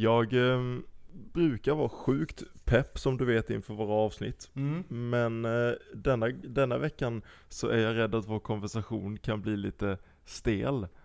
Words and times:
Jag 0.00 0.32
eh, 0.32 0.60
brukar 1.32 1.74
vara 1.74 1.88
sjukt 1.88 2.42
pepp 2.64 2.98
som 2.98 3.16
du 3.16 3.24
vet 3.24 3.50
inför 3.50 3.74
våra 3.74 3.94
avsnitt. 3.94 4.50
Mm. 4.54 4.84
Men 5.10 5.44
eh, 5.44 5.72
denna, 5.94 6.28
denna 6.28 6.78
veckan 6.78 7.22
så 7.48 7.68
är 7.68 7.78
jag 7.78 7.96
rädd 7.96 8.14
att 8.14 8.28
vår 8.28 8.38
konversation 8.38 9.18
kan 9.18 9.42
bli 9.42 9.56
lite 9.56 9.98
stel. 10.24 10.86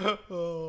Extra, 0.30 0.59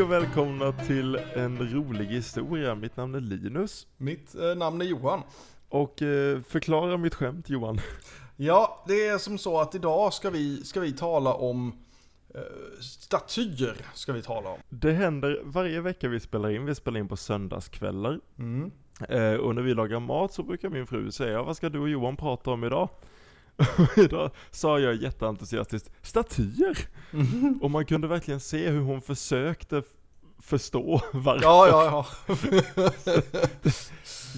Hej 0.00 0.04
och 0.04 0.12
välkomna 0.12 0.72
till 0.72 1.18
en 1.34 1.72
rolig 1.72 2.06
historia. 2.06 2.74
Mitt 2.74 2.96
namn 2.96 3.14
är 3.14 3.20
Linus. 3.20 3.86
Mitt 3.96 4.34
eh, 4.34 4.54
namn 4.54 4.80
är 4.80 4.84
Johan. 4.84 5.22
Och 5.68 6.02
eh, 6.02 6.40
förklara 6.42 6.96
mitt 6.96 7.14
skämt 7.14 7.50
Johan. 7.50 7.80
Ja, 8.36 8.84
det 8.88 9.06
är 9.06 9.18
som 9.18 9.38
så 9.38 9.60
att 9.60 9.74
idag 9.74 10.12
ska 10.12 10.30
vi, 10.30 10.64
ska 10.64 10.80
vi 10.80 10.92
tala 10.92 11.34
om 11.34 11.72
eh, 12.34 12.40
statyer. 12.80 13.76
Ska 13.94 14.12
vi 14.12 14.22
tala 14.22 14.50
om. 14.50 14.58
Det 14.68 14.92
händer 14.92 15.40
varje 15.44 15.80
vecka 15.80 16.08
vi 16.08 16.20
spelar 16.20 16.50
in, 16.50 16.64
vi 16.64 16.74
spelar 16.74 17.00
in 17.00 17.08
på 17.08 17.16
söndagskvällar. 17.16 18.20
Eh, 19.08 19.34
och 19.34 19.54
när 19.54 19.62
vi 19.62 19.74
lagar 19.74 20.00
mat 20.00 20.32
så 20.32 20.42
brukar 20.42 20.68
min 20.68 20.86
fru 20.86 21.12
säga, 21.12 21.42
vad 21.42 21.56
ska 21.56 21.68
du 21.68 21.78
och 21.78 21.88
Johan 21.88 22.16
prata 22.16 22.50
om 22.50 22.64
idag? 22.64 22.88
Idag 23.96 24.30
sa 24.50 24.78
jag 24.78 24.94
jätteentusiastiskt, 24.94 25.90
statyer! 26.02 26.78
Och 27.60 27.70
man 27.70 27.86
kunde 27.86 28.08
verkligen 28.08 28.40
se 28.40 28.68
hur 28.68 28.80
hon 28.80 29.00
försökte 29.02 29.82
förstå 30.38 31.00
varför. 31.12 31.42
Ja, 31.44 31.68
ja, 31.68 32.06
ja. 32.26 32.90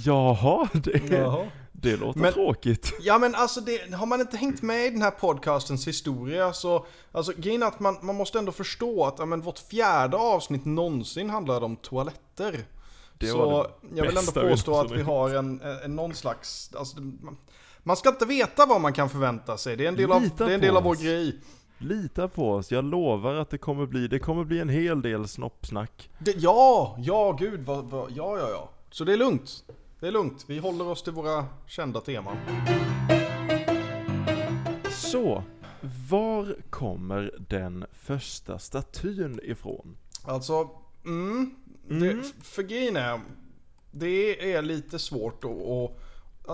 Jaha, 0.04 0.68
det, 0.72 1.10
Jaha. 1.10 1.46
det 1.72 1.96
låter 1.96 2.20
Men- 2.20 2.32
tråkigt. 2.32 2.92
Ja 3.00 3.18
men 3.18 3.34
alltså 3.34 3.60
det, 3.60 3.94
har 3.94 4.06
man 4.06 4.20
inte 4.20 4.36
hängt 4.36 4.62
med 4.62 4.86
i 4.86 4.90
den 4.90 5.02
här 5.02 5.10
podcastens 5.10 5.88
historia 5.88 6.52
så, 6.52 6.86
alltså 7.12 7.32
grejen 7.36 7.62
är 7.62 7.66
att 7.66 7.80
man, 7.80 7.96
man 8.02 8.14
måste 8.16 8.38
ändå 8.38 8.52
förstå 8.52 9.04
att 9.04 9.14
ja, 9.18 9.26
men 9.26 9.40
vårt 9.40 9.58
fjärde 9.58 10.16
avsnitt 10.16 10.64
någonsin 10.64 11.30
handlade 11.30 11.64
om 11.64 11.76
toaletter. 11.76 12.64
Det 13.18 13.26
så 13.26 13.66
jag 13.94 14.06
vill 14.06 14.16
ändå 14.16 14.32
påstå 14.32 14.80
att 14.80 14.90
vi 14.90 15.02
har 15.02 15.34
en, 15.34 15.60
en 15.84 15.96
någon 15.96 16.14
slags, 16.14 16.70
alltså, 16.78 16.96
man, 17.82 17.96
ska 17.96 18.08
inte 18.08 18.26
veta 18.26 18.66
vad 18.66 18.80
man 18.80 18.92
kan 18.92 19.10
förvänta 19.10 19.56
sig. 19.56 19.76
Det 19.76 19.84
är 19.84 19.88
en 19.88 19.96
del 19.96 20.12
av, 20.12 20.22
det 20.38 20.44
är 20.44 20.50
en 20.50 20.60
del 20.60 20.76
av 20.76 20.82
vår 20.82 20.96
grej. 20.96 21.40
Lita 21.78 22.28
på 22.28 22.52
oss, 22.52 22.72
jag 22.72 22.84
lovar 22.84 23.34
att 23.34 23.50
det 23.50 23.58
kommer 23.58 23.86
bli, 23.86 24.08
det 24.08 24.18
kommer 24.18 24.44
bli 24.44 24.60
en 24.60 24.68
hel 24.68 25.02
del 25.02 25.28
snoppsnack. 25.28 26.10
Det, 26.18 26.34
ja, 26.36 26.96
ja 26.98 27.32
gud, 27.32 27.60
vad, 27.60 27.84
vad, 27.84 28.10
ja 28.10 28.38
ja 28.38 28.48
ja. 28.50 28.70
Så 28.90 29.04
det 29.04 29.12
är 29.12 29.16
lugnt. 29.16 29.64
Det 30.00 30.06
är 30.06 30.12
lugnt. 30.12 30.44
Vi 30.48 30.58
håller 30.58 30.86
oss 30.86 31.02
till 31.02 31.12
våra 31.12 31.46
kända 31.66 32.00
teman. 32.00 32.36
Så, 34.90 35.42
var 36.08 36.56
kommer 36.70 37.34
den 37.48 37.84
första 37.92 38.58
statyn 38.58 39.40
ifrån? 39.42 39.96
Alltså, 40.24 40.70
mm, 41.04 41.54
Det, 41.88 42.32
för 42.42 42.62
grejen 42.62 42.96
är, 42.96 43.20
det 43.90 44.52
är 44.52 44.62
lite 44.62 44.98
svårt 44.98 45.44
att 45.44 45.96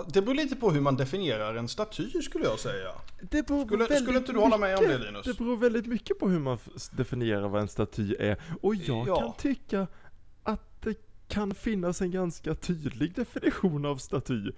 det 0.09 0.23
beror 0.23 0.35
lite 0.35 0.57
på 0.57 0.71
hur 0.71 0.81
man 0.81 0.97
definierar 0.97 1.55
en 1.55 1.69
staty 1.69 2.23
skulle 2.23 2.45
jag 2.45 2.59
säga. 2.59 2.91
Det 3.31 3.47
beror 3.47 3.65
Skulle- 3.67 3.79
väldigt 3.85 4.03
skulle 4.03 4.19
inte 4.19 4.33
du 4.33 4.39
hålla 4.39 4.59
med 4.59 4.79
om 4.79 4.85
det, 4.85 4.99
Linus? 4.99 5.27
Det 5.27 5.39
beror 5.39 5.57
väldigt 5.57 5.87
mycket 5.87 6.19
på 6.19 6.29
hur 6.29 6.39
man 6.39 6.59
definierar 6.93 7.49
vad 7.49 7.63
en 7.63 7.69
staty 7.69 8.15
är. 8.19 8.37
Och 8.63 8.75
jag 8.75 9.09
Ja. 9.09 9.21
kan 9.21 9.33
tycka 9.37 9.87
att 10.43 10.83
det 10.83 10.95
kan 11.29 11.55
finnas 11.55 12.01
en 12.03 12.11
ganska 12.11 12.55
tydlig 12.55 13.15
definition 13.15 13.85
av 13.85 13.97
staty. 13.97 14.51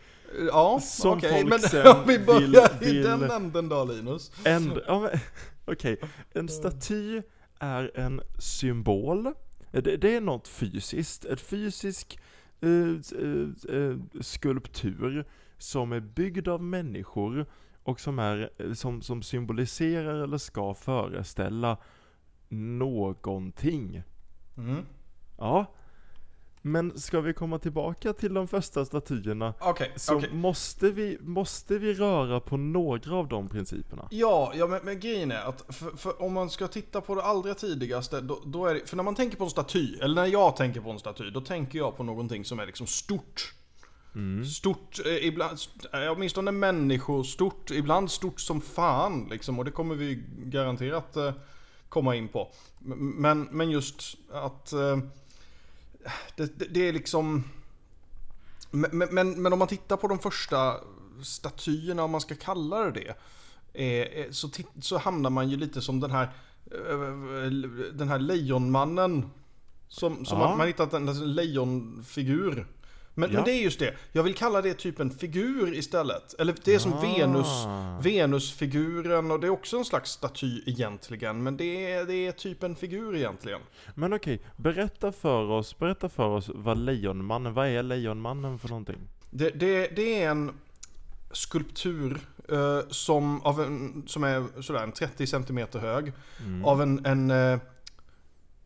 Ja, 0.53 0.81
Som 0.83 1.19
okej. 1.19 1.31
folk 1.31 1.49
Men 1.51 1.59
sen 1.71 1.87
om 1.87 2.03
vi 2.07 2.19
börjar 2.19 2.79
vill- 2.81 2.89
i 2.89 2.93
vill- 2.93 3.03
den 3.03 3.31
änden 3.31 3.69
då 3.69 3.85
Linus. 3.85 4.33
Ja, 4.87 5.11
okej, 5.65 6.01
en 6.33 6.49
staty 6.49 7.23
är 7.59 7.91
en 7.99 8.21
symbol. 8.39 9.33
Det, 9.73 9.97
det 9.97 10.17
är 10.17 10.21
något 10.21 10.49
fysiskt, 10.49 11.25
ett 11.25 11.41
fysisk 11.41 12.19
s- 12.19 12.19
eh, 12.21 12.40
skulptur 14.21 15.25
som 15.59 15.93
är 15.93 16.01
byggd 16.01 16.49
av 16.49 16.63
människor 16.63 17.47
och 17.83 18.01
som, 18.01 18.19
är, 18.19 18.51
som, 18.75 19.03
som 19.03 19.23
symboliserar 19.23 20.23
eller 20.23 20.39
ska 20.39 20.75
föreställa 20.75 21.77
någonting. 22.49 24.03
Mm. 24.57 24.85
Ja. 25.39 25.67
Men 26.63 26.99
ska 26.99 27.21
vi 27.21 27.33
komma 27.35 27.59
tillbaka 27.59 28.13
till 28.13 28.35
de 28.35 28.49
första 28.49 28.85
statyerna 28.85 29.55
Okej, 29.61 29.93
så 29.97 30.17
okej. 30.17 30.31
måste, 30.33 30.91
vi, 30.91 31.19
måste 31.21 31.79
vi 31.79 31.95
röra 31.95 32.41
på 32.41 32.57
några 32.57 33.15
av 33.17 33.29
de 33.29 33.49
principerna. 33.49 34.09
Ja, 34.11 34.53
ja 34.55 34.67
men, 34.67 34.81
men 34.85 35.01
grejen 35.01 35.31
är 35.33 35.49
att 35.49 35.75
för, 35.75 35.97
för 35.97 36.23
om 36.23 36.33
man 36.33 36.51
ska 36.51 36.69
titta 36.69 37.01
på 37.01 37.15
det 37.15 37.23
allra 37.23 37.55
tidigaste, 37.55 38.21
då, 38.21 38.43
då 38.45 38.67
är 38.67 38.75
det, 38.75 38.89
för 38.89 38.97
när 38.97 39.05
man 39.05 39.15
tänker 39.15 39.37
på 39.37 39.45
en 39.45 39.51
staty, 39.51 39.95
eller 40.01 40.15
när 40.15 40.27
jag 40.27 40.57
tänker 40.57 40.81
på 40.81 40.91
en 40.91 40.99
staty, 40.99 41.31
då 41.31 41.41
tänker 41.41 41.79
jag 41.79 41.97
på 41.97 42.03
någonting 42.03 42.45
som 42.45 42.59
är 42.61 42.67
liksom 42.67 42.87
stort. 42.87 43.55
Stort, 44.57 44.99
eh, 45.07 45.27
ibland, 45.27 45.59
eh, 45.93 46.13
åtminstone 46.13 46.53
människostort, 46.53 47.71
ibland 47.71 48.11
stort 48.11 48.41
som 48.41 48.61
fan 48.61 49.29
liksom, 49.31 49.59
och 49.59 49.65
det 49.65 49.71
kommer 49.71 49.95
vi 49.95 50.25
garanterat 50.39 51.17
eh, 51.17 51.33
komma 51.89 52.17
in 52.17 52.29
på. 52.29 52.53
Men, 52.99 53.49
men 53.51 53.71
just 53.71 54.17
att 54.33 54.73
eh, 54.73 54.99
det, 56.37 56.59
det, 56.59 56.65
det 56.65 56.89
är 56.89 56.93
liksom... 56.93 57.45
Men, 58.71 59.09
men, 59.11 59.43
men 59.43 59.53
om 59.53 59.59
man 59.59 59.69
tittar 59.69 59.97
på 59.97 60.09
de 60.09 60.19
första 60.19 60.77
statyerna, 61.23 62.03
om 62.03 62.11
man 62.11 62.21
ska 62.21 62.35
kalla 62.35 62.85
det 62.85 62.91
det, 62.91 63.15
eh, 63.73 64.21
eh, 64.25 64.31
så, 64.31 64.49
så 64.81 64.99
hamnar 64.99 65.31
man 65.31 65.49
ju 65.49 65.57
lite 65.57 65.83
som 65.83 66.01
den 66.01 66.11
här, 66.11 66.29
eh, 66.71 67.51
den 67.93 68.09
här 68.09 68.19
lejonmannen. 68.19 69.31
Som, 69.89 70.25
som 70.25 70.39
Ja. 70.39 70.49
man, 70.49 70.59
man 70.59 70.67
hittat 70.67 70.93
en 70.93 71.35
lejonfigur. 71.35 72.67
Men, 73.15 73.31
Ja. 73.31 73.37
men 73.37 73.45
det 73.45 73.53
är 73.53 73.63
just 73.63 73.79
det, 73.79 73.95
jag 74.13 74.23
vill 74.23 74.35
kalla 74.35 74.63
det 74.63 74.75
typ 74.75 75.01
en 75.01 75.11
figur 75.11 75.75
istället. 75.75 76.35
Eller 76.41 76.55
det 76.65 76.75
är 76.75 76.79
som 76.79 76.93
Ah. 76.93 77.01
Venus, 77.01 77.47
Venusfiguren 78.05 79.31
och 79.31 79.41
det 79.41 79.47
är 79.47 79.51
också 79.51 79.77
en 79.79 79.85
slags 79.85 80.11
staty 80.11 80.63
egentligen. 80.67 81.43
Men 81.43 81.57
det 81.57 81.93
är, 81.93 82.05
det 82.05 82.15
är 82.27 82.33
typ 82.33 82.63
en 82.63 82.77
figur 82.77 83.17
egentligen. 83.17 83.61
Men 83.95 84.13
okej, 84.13 84.41
berätta 84.57 85.13
för 85.13 85.51
oss, 85.51 85.79
berätta 85.79 86.09
för 86.09 86.29
oss 86.29 86.51
vad 86.55 86.79
Lejonmannen, 86.79 87.55
vad 87.55 87.69
är 87.69 87.83
Lejonmannen 87.83 88.59
för 88.59 88.69
någonting? 88.69 88.99
Det, 89.31 89.51
det, 89.51 89.97
det 89.97 90.23
är 90.23 90.31
en 90.31 90.51
skulptur 91.33 92.19
eh, 92.49 92.81
som, 92.89 93.43
av 93.43 93.61
en, 93.61 94.03
som 94.07 94.25
är 94.25 94.63
sådär 94.63 94.83
en 94.83 94.93
30 94.93 95.27
cm 95.27 95.59
hög. 95.73 96.13
Av 96.65 96.83
en, 96.83 97.07
en 97.07 97.31
eh, 97.31 97.59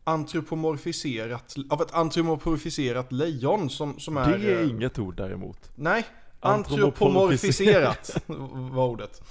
antropomorfiserat, 0.05 1.55
av 1.69 1.81
ett 1.81 1.93
antropomorfiserat 1.93 3.11
lejon 3.11 3.69
som, 3.69 3.99
som 3.99 4.17
är... 4.17 4.37
Det 4.37 4.53
är 4.53 4.61
eh, 4.61 4.69
inget 4.69 4.99
ord 4.99 5.15
däremot. 5.15 5.71
Nej, 5.75 6.05
Antropomorfiserat. 6.39 8.23
var 8.71 8.87
ordet. 8.87 9.21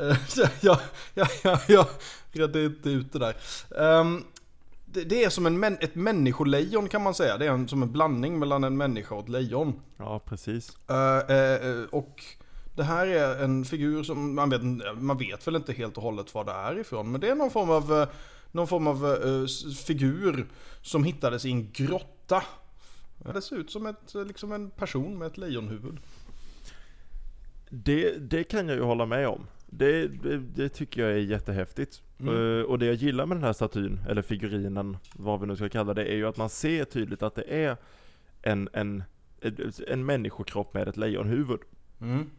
Eh, 0.00 0.16
så 0.28 0.44
jag, 0.60 0.78
jag, 1.14 1.28
jag, 1.42 1.58
jag 1.66 1.86
redde 2.32 2.64
inte 2.64 2.90
ut 2.90 3.12
det 3.12 3.18
där. 3.18 3.36
Ehm, 3.78 4.24
det, 4.86 5.04
det 5.04 5.24
är 5.24 5.28
som 5.30 5.46
en, 5.46 5.64
ett 5.64 5.94
människolejon 5.94 6.88
kan 6.88 7.02
man 7.02 7.14
säga. 7.14 7.38
Det 7.38 7.46
är 7.46 7.50
en, 7.50 7.68
som 7.68 7.82
en 7.82 7.92
blandning 7.92 8.38
mellan 8.38 8.64
en 8.64 8.76
människa 8.76 9.14
och 9.14 9.22
ett 9.22 9.28
lejon. 9.28 9.80
Ja, 9.96 10.20
precis. 10.24 10.76
Eh, 10.88 11.36
eh, 11.36 11.84
och 11.90 12.24
det 12.76 12.82
här 12.82 13.06
är 13.06 13.44
en 13.44 13.64
figur 13.64 14.02
som 14.02 14.34
man 14.34 14.50
vet, 14.50 14.62
man 14.96 15.18
vet 15.18 15.46
väl 15.46 15.56
inte 15.56 15.72
helt 15.72 15.96
och 15.96 16.02
hållet 16.02 16.34
var 16.34 16.44
det 16.44 16.52
är 16.52 16.78
ifrån. 16.78 17.12
Men 17.12 17.20
det 17.20 17.28
är 17.28 17.34
någon 17.34 17.50
form 17.50 17.70
av, 17.70 17.92
eh, 17.92 18.08
någon 18.52 18.66
form 18.68 18.86
av 18.86 19.06
s- 19.44 19.80
figur 19.84 20.46
som 20.82 21.04
hittades 21.04 21.44
i 21.44 21.50
en 21.50 21.70
grotta. 21.72 22.42
Det 23.34 23.42
ser 23.42 23.56
ut 23.56 23.70
som 23.70 23.86
ett, 23.86 24.14
eh, 24.14 24.24
liksom 24.24 24.52
en 24.52 24.70
person 24.70 25.18
med 25.18 25.26
ett 25.26 25.38
lejonhuvud. 25.38 25.98
Det, 27.70 28.18
det 28.30 28.44
kan 28.44 28.68
jag 28.68 28.76
ju 28.76 28.82
hålla 28.82 29.06
med 29.06 29.28
om. 29.28 29.46
Det, 29.66 30.08
det, 30.08 30.38
det 30.38 30.68
tycker 30.68 31.02
jag 31.02 31.10
är 31.12 31.16
jättehäftigt. 31.16 32.02
Mm. 32.20 32.34
Eh, 32.58 32.62
och 32.64 32.78
det 32.78 32.86
jag 32.86 32.94
gillar 32.94 33.26
med 33.26 33.36
den 33.36 33.44
här 33.44 33.52
statyn, 33.52 34.00
eller 34.08 34.22
figurinen, 34.22 34.96
vad 35.14 35.40
vi 35.40 35.46
nu 35.46 35.56
ska 35.56 35.68
kalla 35.68 35.94
det, 35.94 36.04
är 36.04 36.16
ju 36.16 36.26
att 36.28 36.36
man 36.36 36.48
ser 36.48 36.84
tydligt 36.84 37.22
att 37.22 37.34
det 37.34 37.42
är 37.64 37.76
en, 38.42 38.68
en, 38.72 39.02
en 39.88 40.06
människokropp 40.06 40.74
med 40.74 40.88
ett 40.88 40.96
lejonhuvud. 40.96 41.60
Mm. 42.00 42.30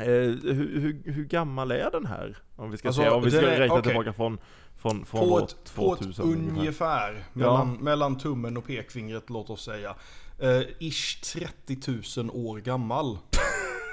Eh, 0.00 0.06
hur, 0.06 0.80
hur, 0.80 1.12
hur 1.12 1.24
gammal 1.24 1.70
är 1.70 1.90
den 1.90 2.06
här? 2.06 2.36
Om 2.56 2.70
vi 2.70 2.76
ska 2.76 2.88
Alltså, 2.88 3.02
säga, 3.02 3.14
om 3.14 3.22
vi 3.24 3.30
ska 3.30 3.40
är- 3.40 3.58
räkna 3.58 3.74
okej. 3.74 3.82
tillbaka 3.82 4.12
från, 4.12 4.38
från, 4.76 5.04
från 5.04 5.20
På 5.20 5.34
år 5.34 5.42
ett, 5.42 5.74
på 5.74 5.92
ett 5.94 5.98
2000 5.98 6.24
ungefär. 6.24 6.58
ungefär, 6.58 7.24
mellan, 7.32 7.72
mellan 7.76 8.18
tummen 8.18 8.56
och 8.56 8.66
pekfingret 8.66 9.30
låt 9.30 9.50
oss 9.50 9.64
säga. 9.64 9.94
Eh, 10.38 10.60
ish 10.78 11.20
30 11.34 12.22
000 12.22 12.30
år 12.30 12.58
gammal. 12.58 13.18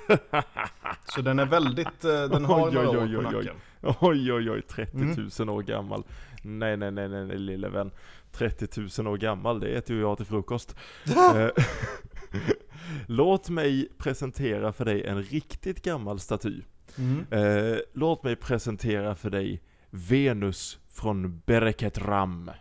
Så 1.16 1.22
den 1.22 1.40
är 1.40 1.46
väldigt, 1.46 2.06
eh, 2.06 2.24
den 2.24 2.46
har 2.46 2.68
Oj, 2.68 2.74
några 2.74 2.90
oj, 2.90 2.98
år 2.98 3.04
oj, 3.06 3.14
på 3.16 3.20
oj, 3.20 3.36
oj. 3.38 3.46
nacken. 3.46 3.56
Oj 4.02 4.34
oj 4.34 4.52
oj, 4.52 4.62
30 4.62 4.98
000 4.98 5.30
Mm. 5.40 5.50
år 5.50 5.62
gammal. 5.62 6.04
Nej 6.44 6.78
nej 6.78 6.92
nej 6.92 7.10
nej, 7.10 7.26
nej 7.26 7.38
lille 7.38 7.70
vän. 7.70 7.92
30 8.32 9.02
000 9.02 9.08
år 9.14 9.18
gammal, 9.18 9.60
det 9.60 9.68
äter 9.68 9.96
ju 9.96 10.02
jag 10.02 10.18
till 10.18 10.26
frukost. 10.26 10.76
Låt 13.08 13.50
mig 13.50 13.88
presentera 13.98 14.74
för 14.74 14.86
dig 14.86 15.04
en 15.06 15.24
riktigt 15.24 15.82
gammal 15.82 16.20
staty. 16.20 16.62
Mm. 16.98 17.26
Eh, 17.32 17.78
låt 17.94 18.24
mig 18.24 18.36
presentera 18.36 19.16
för 19.16 19.30
dig 19.30 19.62
Venus 19.90 20.80
från 20.90 21.42
Bereket 21.46 21.98
Ram. 21.98 22.52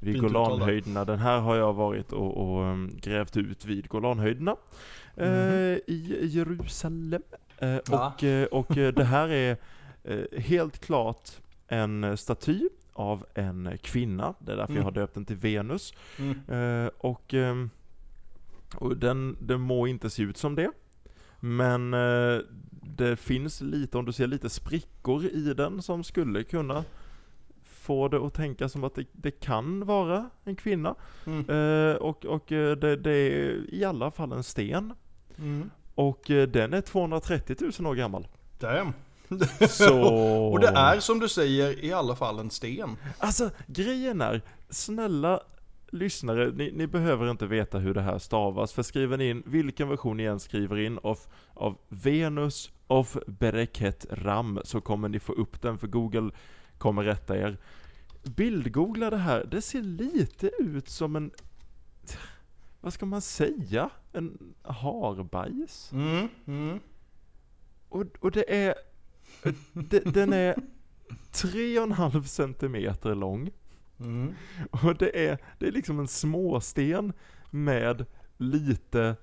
Vid. 0.00 0.20
Golanhöjderna. 0.20 1.04
Den 1.04 1.18
här 1.18 1.40
har 1.40 1.56
jag 1.56 1.72
varit 1.72 2.12
och, 2.12 2.36
och 2.36 2.64
um, 2.64 2.90
grävt 3.00 3.36
ut 3.36 3.64
vid 3.64 3.88
Golanhöjderna. 3.88 4.56
Eh, 5.16 5.28
Mhm. 5.28 5.80
I 5.86 6.18
Jerusalem. 6.22 7.22
Eh, 7.58 7.68
Ja. 7.90 8.12
och, 8.16 8.24
eh, 8.24 8.44
och 8.46 8.76
eh, 8.78 8.92
det 8.92 9.04
här 9.04 9.28
är 9.28 9.56
eh, 10.04 10.40
helt 10.40 10.78
klart 10.78 11.30
en 11.68 12.16
staty 12.16 12.68
av 12.92 13.26
en 13.34 13.78
kvinna. 13.82 14.34
Det 14.38 14.52
är 14.52 14.56
därför 14.56 14.72
Mm. 14.72 14.76
jag 14.76 14.84
har 14.84 14.92
döpt 14.92 15.14
den 15.14 15.24
till 15.24 15.36
Venus. 15.36 15.94
Mm. 16.18 16.90
Och 16.98 17.34
ehm, 17.34 17.70
och 18.74 18.96
den, 18.96 19.36
den 19.40 19.60
må 19.60 19.86
inte 19.86 20.10
se 20.10 20.22
ut 20.22 20.36
som 20.36 20.54
det. 20.54 20.70
Men 21.40 21.94
eh, 21.94 22.40
det 22.82 23.16
finns 23.16 23.60
lite, 23.60 23.98
om 23.98 24.04
du 24.04 24.12
ser 24.12 24.26
lite 24.26 24.50
sprickor 24.50 25.24
i 25.24 25.54
den 25.54 25.82
som 25.82 26.04
skulle 26.04 26.44
kunna 26.44 26.84
få 27.64 28.08
det 28.08 28.26
att 28.26 28.34
tänka 28.34 28.68
som 28.68 28.84
att 28.84 28.94
det, 28.94 29.04
det 29.12 29.30
kan 29.30 29.86
vara 29.86 30.30
en 30.44 30.56
kvinna. 30.56 30.94
Mm. 31.26 31.50
Eh, 31.50 31.96
och 31.96 32.24
och 32.24 32.52
eh, 32.52 32.76
det, 32.76 32.96
det 32.96 33.10
är 33.10 33.74
i 33.74 33.84
alla 33.84 34.10
fall 34.10 34.32
en 34.32 34.42
sten. 34.42 34.94
Mm. 35.38 35.70
Och 35.94 36.30
eh, 36.30 36.48
den 36.48 36.74
är 36.74 36.80
230 36.80 37.56
000 37.78 37.86
år 37.86 37.94
gammal. 37.94 38.28
Damn. 38.58 38.92
Så... 39.68 40.00
Och 40.52 40.60
det 40.60 40.68
är 40.68 41.00
som 41.00 41.18
du 41.18 41.28
säger 41.28 41.84
i 41.84 41.92
alla 41.92 42.16
fall 42.16 42.38
en 42.38 42.50
sten. 42.50 42.96
Alltså, 43.18 43.50
grejen 43.66 44.20
är, 44.20 44.42
snälla 44.70 45.40
lyssnare, 45.90 46.50
ni, 46.50 46.72
ni 46.72 46.86
behöver 46.86 47.30
inte 47.30 47.46
veta 47.46 47.78
hur 47.78 47.94
det 47.94 48.02
här 48.02 48.18
stavas, 48.18 48.72
för 48.72 48.82
skriver 48.82 49.16
ni 49.16 49.30
in 49.30 49.42
vilken 49.46 49.88
version 49.88 50.16
ni 50.16 50.24
än 50.24 50.40
skriver 50.40 50.76
in 50.78 50.98
av, 51.02 51.18
av 51.54 51.78
Venus 51.88 52.70
of 52.86 53.16
Bereket 53.26 54.06
Ram, 54.10 54.60
så 54.64 54.80
kommer 54.80 55.08
ni 55.08 55.20
få 55.20 55.32
upp 55.32 55.62
den, 55.62 55.78
för 55.78 55.86
Google 55.86 56.30
kommer 56.78 57.02
rätta 57.02 57.38
er. 57.38 57.58
Bildgoogla 58.22 59.10
det 59.10 59.16
här, 59.16 59.44
det 59.50 59.62
ser 59.62 59.82
lite 59.82 60.50
ut 60.58 60.88
som 60.88 61.16
en, 61.16 61.30
vad 62.80 62.92
ska 62.92 63.06
man 63.06 63.20
säga? 63.20 63.90
En 64.12 64.54
harbajs? 64.62 65.92
Mm. 65.92 66.28
Mm. 66.46 66.80
Och, 67.88 68.04
och 68.20 68.30
det 68.30 68.54
är, 68.64 68.74
det, 69.72 70.00
den 70.00 70.32
är 70.32 70.54
3,5 71.32 72.22
centimeter 72.22 73.14
lång. 73.14 73.50
Mm. 74.00 74.34
Och 74.70 74.96
det 74.96 75.26
är, 75.28 75.38
det 75.58 75.66
är 75.66 75.72
liksom 75.72 75.98
en 76.00 76.08
småsten 76.08 77.12
med 77.50 78.06
lite, 78.38 79.16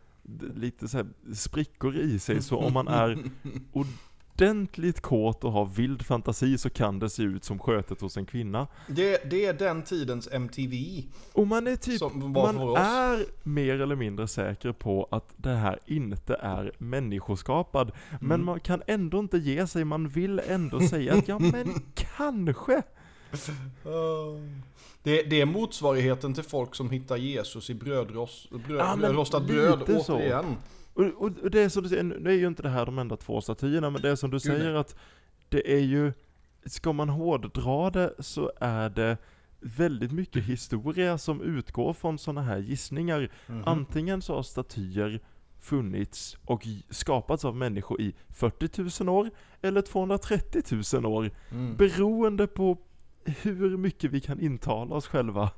lite 0.56 0.88
så 0.88 1.06
sprickor 1.34 1.96
i 1.96 2.20
sig. 2.20 2.42
Så 2.42 2.58
om 2.58 2.74
man 2.74 2.88
är 2.88 3.24
ordentligt 4.36 5.02
kåt 5.02 5.44
och 5.44 5.52
har 5.52 5.66
vild 5.66 6.06
fantasi 6.06 6.58
så 6.58 6.70
kan 6.70 7.00
det 7.00 7.10
se 7.10 7.24
ut 7.24 7.44
som 7.44 7.60
skötet 7.60 8.02
hos 8.02 8.18
en 8.18 8.26
kvinna. 8.26 8.68
Det, 8.88 9.30
det 9.30 9.46
är 9.46 9.54
den 9.54 9.82
tidens 9.84 10.30
MTV. 10.32 11.04
Och 11.34 11.48
man 11.48 11.68
är 11.68 11.76
typ, 11.76 12.02
man 12.24 12.58
är 12.78 13.26
mer 13.50 13.82
eller 13.82 13.96
mindre 13.96 14.28
säker 14.28 14.72
på 14.72 15.08
att 15.12 15.34
det 15.38 15.56
här 15.56 15.80
inte 15.86 16.36
är 16.36 16.72
människoskapad. 16.78 17.92
Men 18.22 18.32
Mm. 18.32 18.46
man 18.46 18.60
kan 18.60 18.82
ändå 18.88 19.20
inte 19.20 19.38
ge 19.38 19.68
sig, 19.68 19.86
man 19.86 20.08
vill 20.10 20.42
ändå 20.48 20.80
säga 20.80 21.14
att 21.14 21.28
ja 21.28 21.40
men 21.40 21.74
kanske. 22.18 22.82
Det, 25.04 25.24
det 25.24 25.42
är 25.42 25.46
motsvarigheten 25.46 26.34
till 26.34 26.44
folk 26.44 26.76
som 26.76 26.90
hittar 26.90 27.18
Jesus 27.18 27.70
i 27.70 27.74
brödrost, 27.74 28.50
bröd, 28.50 29.00
Ja, 29.02 29.14
rostat 29.14 29.48
bröd 29.48 29.82
återigen. 29.82 30.58
Och, 30.94 31.04
och, 31.04 31.32
och 31.44 31.52
det 31.52 31.62
är 31.62 31.70
som 31.70 31.84
du 31.84 31.90
säger, 31.90 32.04
nu 32.04 32.30
är 32.30 32.34
ju 32.36 32.48
inte 32.48 32.64
det 32.64 32.70
här 32.70 32.86
de 32.86 33.00
enda 33.00 33.18
två 33.18 33.42
statyerna, 33.42 33.90
men 33.90 34.02
det 34.02 34.10
är 34.10 34.16
som 34.16 34.32
du 34.32 34.40
säger 34.40 34.74
att 34.74 34.96
det 35.50 35.74
är 35.74 35.80
ju, 35.80 36.14
ska 36.66 36.94
man 36.94 37.10
hårddra 37.10 37.90
det 37.90 38.14
så 38.20 38.52
är 38.60 38.90
det 38.90 39.18
väldigt 39.60 40.12
mycket 40.12 40.44
historia 40.44 41.18
som 41.18 41.42
utgår 41.42 41.94
från 41.94 42.18
sådana 42.18 42.42
här 42.42 42.58
gissningar. 42.58 43.32
Mhm. 43.48 43.64
Antingen 43.66 44.22
så 44.22 44.36
har 44.36 44.44
statyer 44.44 45.20
funnits 45.60 46.38
och 46.46 46.68
skapats 46.90 47.46
av 47.46 47.56
människor 47.56 48.02
i 48.02 48.16
40 48.30 49.04
000 49.04 49.16
år 49.16 49.30
eller 49.62 49.82
230 49.82 50.64
000 50.94 51.06
år. 51.06 51.32
Mm. 51.52 51.76
Beroende 51.76 52.48
på 52.48 52.78
hur 53.26 53.78
mycket 53.78 54.12
vi 54.12 54.22
kan 54.22 54.40
intala 54.40 54.96
oss 54.96 55.08
själva 55.08 55.52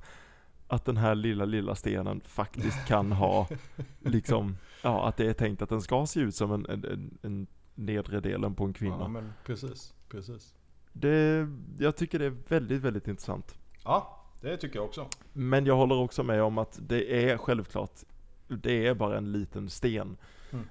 att 0.68 0.86
den 0.86 0.98
här 0.98 1.16
lilla, 1.16 1.46
lilla 1.46 1.76
stenen 1.76 2.22
faktiskt 2.26 2.88
kan 2.88 3.12
ha, 3.12 3.48
liksom, 4.00 4.58
ja, 4.82 5.08
att 5.08 5.18
det 5.18 5.26
är 5.26 5.34
tänkt 5.34 5.62
att 5.62 5.70
den 5.70 5.82
ska 5.82 6.06
se 6.06 6.20
ut 6.20 6.36
som 6.36 6.52
en, 6.52 6.66
en, 6.66 7.18
en, 7.22 7.48
nedre 7.78 8.20
delen 8.20 8.56
på 8.56 8.64
en 8.64 8.70
Ja, 8.70 8.74
kvinna. 8.74 9.08
men 9.08 9.34
precis, 9.46 9.94
precis. 10.10 10.54
Det, 10.94 11.48
jag 11.80 11.96
tycker 11.96 12.20
det 12.20 12.26
är 12.26 12.36
väldigt, 12.48 12.82
väldigt 12.82 13.08
intressant. 13.08 13.56
Ja, 13.84 14.26
det 14.42 14.58
tycker 14.58 14.76
jag 14.76 14.86
också. 14.86 15.10
Men 15.34 15.66
jag 15.66 15.76
håller 15.76 15.96
också 15.96 16.24
med 16.24 16.44
om 16.44 16.58
att 16.58 16.80
det 16.82 17.30
är 17.32 17.38
självklart, 17.38 17.92
det 18.48 18.88
är 18.88 18.94
bara 18.94 19.18
en 19.18 19.32
liten 19.32 19.70
sten. 19.70 20.18
Mm. 20.52 20.66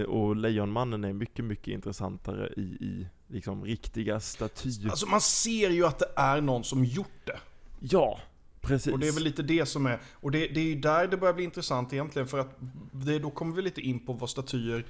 Eh, 0.00 0.02
och 0.02 0.36
Lejonmannen 0.36 1.04
är 1.04 1.12
mycket, 1.12 1.44
mycket 1.44 1.68
intressantare 1.68 2.52
i, 2.56 2.62
i 2.62 3.08
liksom 3.28 3.64
riktiga 3.64 4.20
statyer. 4.20 4.90
Alltså 4.90 5.06
man 5.06 5.20
ser 5.20 5.70
ju 5.70 5.86
att 5.86 5.98
det 5.98 6.12
är 6.16 6.40
någon 6.40 6.64
som 6.64 6.84
gjort 6.84 7.20
det. 7.26 7.38
ja, 7.80 8.18
precis. 8.60 8.92
Och 8.92 8.98
det 8.98 9.08
är 9.08 9.12
väl 9.12 9.22
lite 9.24 9.42
det 9.42 9.66
som 9.66 9.86
är, 9.86 10.00
och 10.12 10.30
det, 10.30 10.38
det 10.46 10.60
är 10.60 10.64
ju 10.64 10.80
där 10.80 11.06
det 11.06 11.16
börjar 11.16 11.34
bli 11.34 11.44
intressant 11.44 11.92
egentligen 11.92 12.28
för 12.28 12.38
att 12.38 12.56
det, 12.92 13.18
då 13.18 13.30
kommer 13.30 13.54
vi 13.56 13.62
lite 13.62 13.80
in 13.80 14.06
på 14.06 14.12
vad 14.12 14.30
statyer 14.30 14.86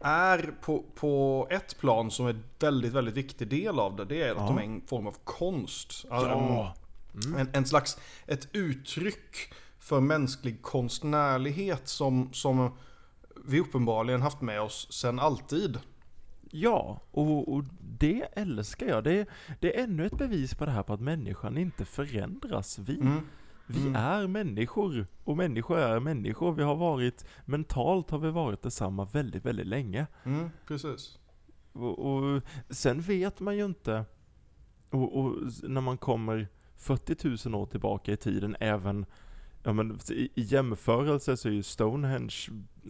är 0.00 0.54
på, 0.62 0.84
på 0.94 1.46
ett 1.50 1.78
plan 1.78 2.10
som 2.10 2.26
är 2.26 2.38
väldigt, 2.58 2.92
väldigt 2.92 3.14
viktig 3.14 3.48
del 3.48 3.78
av 3.78 3.96
det. 3.96 4.04
Det 4.04 4.22
är 4.22 4.30
att 4.30 4.36
Ja. 4.36 4.46
de 4.46 4.58
är 4.58 4.62
en 4.62 4.80
form 4.86 5.06
av 5.06 5.16
konst. 5.24 6.04
Ja. 6.10 6.74
En, 7.38 7.48
en 7.52 7.66
slags, 7.66 7.98
ett 8.26 8.48
uttryck 8.52 9.52
för 9.78 10.00
mänsklig 10.00 10.62
konstnärlighet 10.62 11.88
som, 11.88 12.32
som 12.32 12.72
vi 13.44 13.60
uppenbarligen 13.60 14.22
haft 14.22 14.40
med 14.40 14.60
oss 14.60 14.92
sedan 14.92 15.18
alltid. 15.18 15.78
Ja, 16.50 17.00
och, 17.10 17.52
och 17.54 17.64
det 18.00 18.22
älskar 18.32 18.86
jag. 18.86 19.04
Det 19.04 19.12
är, 19.20 19.26
det 19.60 19.78
är 19.78 19.84
ännu 19.84 20.06
ett 20.06 20.18
bevis 20.18 20.54
på 20.54 20.64
det 20.66 20.70
här 20.70 20.82
på 20.82 20.92
att 20.92 21.00
människan 21.00 21.58
inte 21.58 21.84
förändras. 21.84 22.78
Vi, 22.78 23.00
Mm. 23.00 23.20
vi 23.66 23.80
Mm. 23.80 23.96
är 23.96 24.26
människor, 24.26 25.06
och 25.24 25.36
människor 25.36 25.78
är 25.78 26.00
människor. 26.00 26.52
Vi 26.52 26.62
har 26.62 26.76
varit, 26.76 27.24
mentalt 27.44 28.10
har 28.10 28.18
vi 28.18 28.30
varit 28.30 28.62
detsamma 28.62 29.04
väldigt, 29.04 29.44
väldigt 29.46 29.66
länge. 29.66 30.06
Mm, 30.24 30.50
precis. 30.66 31.18
Och, 31.72 31.98
och 31.98 32.42
sen 32.70 33.00
vet 33.00 33.40
man 33.40 33.56
ju 33.56 33.64
inte, 33.64 34.04
och, 34.90 35.18
och 35.18 35.34
när 35.62 35.80
man 35.80 35.98
kommer 35.98 36.48
40 36.76 37.48
000 37.48 37.62
år 37.62 37.66
tillbaka 37.66 38.12
i 38.12 38.16
tiden, 38.16 38.56
även 38.60 39.06
Ja 39.62 39.72
men 39.72 39.98
i, 40.10 40.14
i 40.34 40.42
jämförelse 40.42 41.36
så 41.36 41.48
är 41.48 41.52
ju 41.52 41.62
Stonehenge 41.62 42.34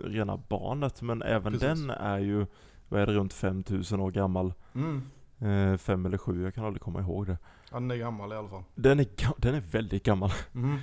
rena 0.05 0.37
barnet, 0.49 1.03
men 1.03 1.23
även 1.23 1.53
Precis. 1.53 1.69
den 1.69 1.91
är 1.91 2.19
ju, 2.19 2.47
vad 2.91 3.01
är 3.01 3.07
det, 3.07 3.13
runt 3.13 3.33
5000 3.33 4.01
år 4.01 4.11
gammal. 4.11 4.53
Mm. 4.75 5.03
Eh, 5.39 5.77
fem 5.79 6.07
eller 6.07 6.19
sju, 6.19 6.43
jag 6.45 6.55
kan 6.55 6.65
aldrig 6.65 6.83
komma 6.83 7.01
ihåg 7.01 7.27
det. 7.27 7.39
Han 7.71 7.91
är 7.91 7.97
gammal 7.97 8.33
i 8.33 8.37
alla 8.37 8.49
fall. 8.49 8.63
Den 8.75 9.01
är, 9.01 9.07
den 9.41 9.55
är 9.55 9.61
väldigt 9.61 10.03
gammal. 10.03 10.31
Mm. 10.55 10.79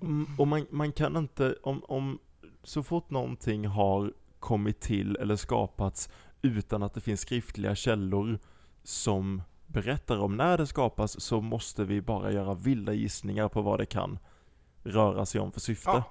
Mm, 0.00 0.26
och 0.38 0.48
man, 0.48 0.66
man 0.70 0.92
kan 0.92 1.16
inte, 1.16 1.54
om, 1.62 1.84
om 1.84 2.18
så 2.62 2.82
fort 2.82 3.10
någonting 3.10 3.66
har 3.66 4.12
kommit 4.40 4.80
till 4.80 5.16
eller 5.16 5.36
skapats 5.36 6.08
utan 6.42 6.82
att 6.82 6.94
det 6.94 7.00
finns 7.00 7.20
skriftliga 7.20 7.74
källor 7.74 8.38
som 8.82 9.42
berättar 9.66 10.18
om 10.18 10.36
när 10.36 10.58
det 10.58 10.66
skapas 10.66 11.20
så 11.20 11.40
måste 11.40 11.84
vi 11.84 12.00
bara 12.02 12.32
göra 12.32 12.54
vilda 12.54 12.92
gissningar 12.92 13.48
på 13.48 13.62
vad 13.62 13.78
det 13.80 13.86
kan 13.86 14.18
röra 14.82 15.26
sig 15.26 15.40
om 15.40 15.52
för 15.52 15.60
syfte. 15.60 15.90
Ja. 15.90 16.04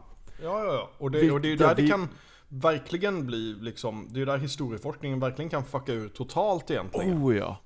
Ja, 0.43 0.63
ja, 0.65 0.73
ja. 0.73 0.89
Och 0.97 1.11
det, 1.11 1.31
och 1.31 1.41
det 1.41 1.51
är 1.51 1.57
där 1.57 1.75
det 1.75 1.81
vi- 1.81 1.87
kan 1.89 2.07
verkligen 2.49 3.25
bli 3.25 3.55
liksom, 3.61 4.07
det 4.09 4.15
är 4.17 4.19
ju 4.19 4.25
där 4.25 4.37
historieforskningen 4.37 5.19
verkligen 5.19 5.49
kan 5.49 5.65
fucka 5.65 5.93
ur 5.93 6.09
totalt 6.09 6.71
egentligen. 6.71 7.23
Oh 7.23 7.37
ja. 7.37 7.57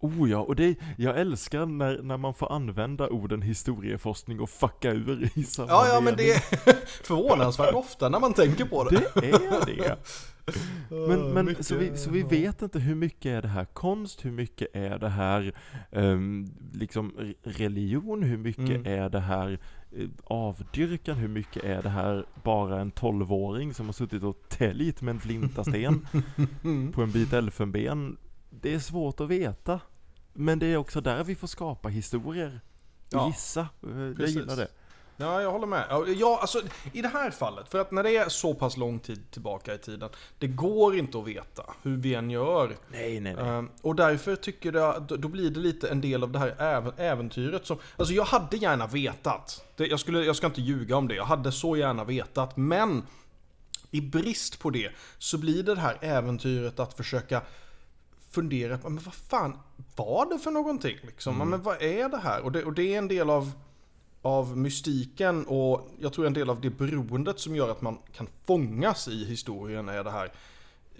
Oh 0.00 0.30
ja, 0.30 0.38
och 0.38 0.56
det, 0.56 0.74
jag 0.98 1.20
älskar 1.20 1.66
när, 1.66 2.02
när 2.02 2.16
man 2.16 2.34
får 2.34 2.52
använda 2.52 3.08
orden 3.08 3.42
historieforskning 3.42 4.40
och 4.40 4.50
fucka 4.50 4.90
ur 4.92 5.30
i 5.34 5.44
samma 5.44 5.68
Ja, 5.68 5.86
ja, 5.94 6.00
men 6.00 6.16
det 6.16 6.30
är 6.32 6.38
förvånansvärt 7.04 7.74
ofta 7.74 8.08
när 8.08 8.20
man 8.20 8.34
tänker 8.34 8.64
på 8.64 8.84
det. 8.84 9.02
Det 9.14 9.30
är 9.30 9.66
det. 9.66 9.96
Men, 11.08 11.20
men 11.32 11.44
Mycket- 11.46 11.66
så, 11.66 11.76
vi, 11.76 11.96
så 11.96 12.10
vi 12.10 12.22
vet 12.22 12.62
inte 12.62 12.78
hur 12.78 12.94
mycket 12.94 13.26
är 13.26 13.42
det 13.42 13.48
här 13.48 13.64
konst, 13.64 14.24
hur 14.24 14.30
mycket 14.30 14.68
är 14.76 14.98
det 14.98 15.08
här 15.08 15.52
ehm, 15.92 16.46
liksom 16.72 17.12
re- 17.18 17.34
religion, 17.42 18.22
hur 18.22 18.36
mycket 18.38 18.68
Mm. 18.68 18.86
är 18.86 19.08
det 19.08 19.20
här 19.20 19.58
avdyrkan, 20.24 21.16
hur 21.16 21.28
mycket 21.28 21.64
är 21.64 21.82
det 21.82 21.88
här 21.88 22.24
bara 22.42 22.80
en 22.80 22.92
12-åring 22.92 23.74
som 23.74 23.86
har 23.86 23.92
suttit 23.92 24.22
och 24.22 24.42
täljt 24.48 25.02
med 25.02 25.12
en 25.14 25.20
flintasten 25.20 26.06
på 26.94 27.02
en 27.02 27.10
bit 27.12 27.32
elfenben? 27.32 28.16
Det 28.50 28.74
är 28.74 28.78
svårt 28.78 29.20
att 29.20 29.28
veta. 29.28 29.80
Men 30.32 30.58
det 30.58 30.66
är 30.66 30.76
också 30.76 31.00
där 31.00 31.24
vi 31.24 31.34
får 31.34 31.46
skapa 31.46 31.88
historier. 31.88 32.60
Ja, 33.10 33.26
Gissa. 33.26 33.60
Eh, 33.82 33.98
Jag 34.00 34.16
precis. 34.16 34.36
gillar 34.36 34.56
det. 34.56 34.68
Ja, 35.16 35.42
jag 35.42 35.52
håller 35.52 35.66
med. 35.66 35.84
Ja, 36.16 36.38
alltså 36.40 36.60
i 36.92 37.02
det 37.02 37.08
här 37.08 37.30
fallet, 37.30 37.68
för 37.68 37.78
att 37.78 37.90
när 37.90 38.02
det 38.02 38.16
är 38.16 38.28
så 38.28 38.54
pass 38.54 38.76
lång 38.76 38.98
tid 38.98 39.30
tillbaka 39.30 39.74
i 39.74 39.78
tiden, 39.78 40.08
det 40.38 40.46
går 40.46 40.96
inte 40.96 41.18
att 41.18 41.26
veta 41.26 41.62
hur 41.82 41.96
vi 41.96 42.14
än 42.14 42.30
gör. 42.30 42.76
Nej, 42.90 43.20
nej, 43.20 43.34
nej. 43.34 43.48
Ehm, 43.48 43.70
och 43.82 43.94
därför 43.94 44.36
tycker 44.36 44.72
jag, 44.72 45.02
då, 45.02 45.28
blir 45.28 45.50
det 45.50 45.60
lite 45.60 45.88
en 45.88 46.00
del 46.00 46.22
av 46.22 46.32
det 46.32 46.38
här 46.38 46.54
även, 46.58 46.92
äventyret 46.96 47.66
som, 47.66 47.78
alltså 47.96 48.14
jag 48.14 48.24
hade 48.24 48.56
gärna 48.56 48.86
vetat. 48.86 49.64
Jag, 49.76 50.00
skulle, 50.00 50.24
jag 50.24 50.36
ska 50.36 50.46
inte 50.46 50.60
ljuga 50.60 50.96
om 50.96 51.08
det, 51.08 51.14
jag 51.14 51.24
hade 51.24 51.52
så 51.52 51.76
gärna 51.76 52.04
vetat, 52.04 52.56
men 52.56 53.02
i 53.90 54.00
brist 54.00 54.58
på 54.58 54.70
det 54.70 54.90
så 55.18 55.38
blir 55.38 55.62
det 55.62 55.74
det 55.74 55.80
här 55.80 55.98
äventyret 56.00 56.80
att 56.80 56.94
försöka 56.94 57.42
fundera 58.30 58.78
på, 58.78 58.88
men 58.90 59.04
vad 59.04 59.14
fan 59.14 59.58
var 59.96 60.26
det 60.32 60.38
för 60.38 60.50
någonting 60.50 60.96
liksom? 61.02 61.38
Ja, 61.38 61.44
Men 61.44 61.62
vad 61.62 61.82
är 61.82 62.08
det 62.08 62.16
här? 62.16 62.40
Och 62.42 62.52
det, 62.52 62.64
och 62.64 62.72
det 62.72 62.94
är 62.94 62.98
en 62.98 63.08
del 63.08 63.30
av, 63.30 63.52
av 64.22 64.58
mystiken 64.58 65.46
och 65.46 65.88
jag 66.00 66.12
tror 66.12 66.26
en 66.26 66.32
del 66.32 66.50
av 66.50 66.60
det 66.60 66.70
beroendet 66.70 67.38
som 67.40 67.56
gör 67.56 67.70
att 67.70 67.80
man 67.82 67.98
kan 68.12 68.28
fångas 68.44 69.08
i 69.08 69.24
historien 69.24 69.88
är 69.88 70.04
det 70.04 70.10
här 70.10 70.32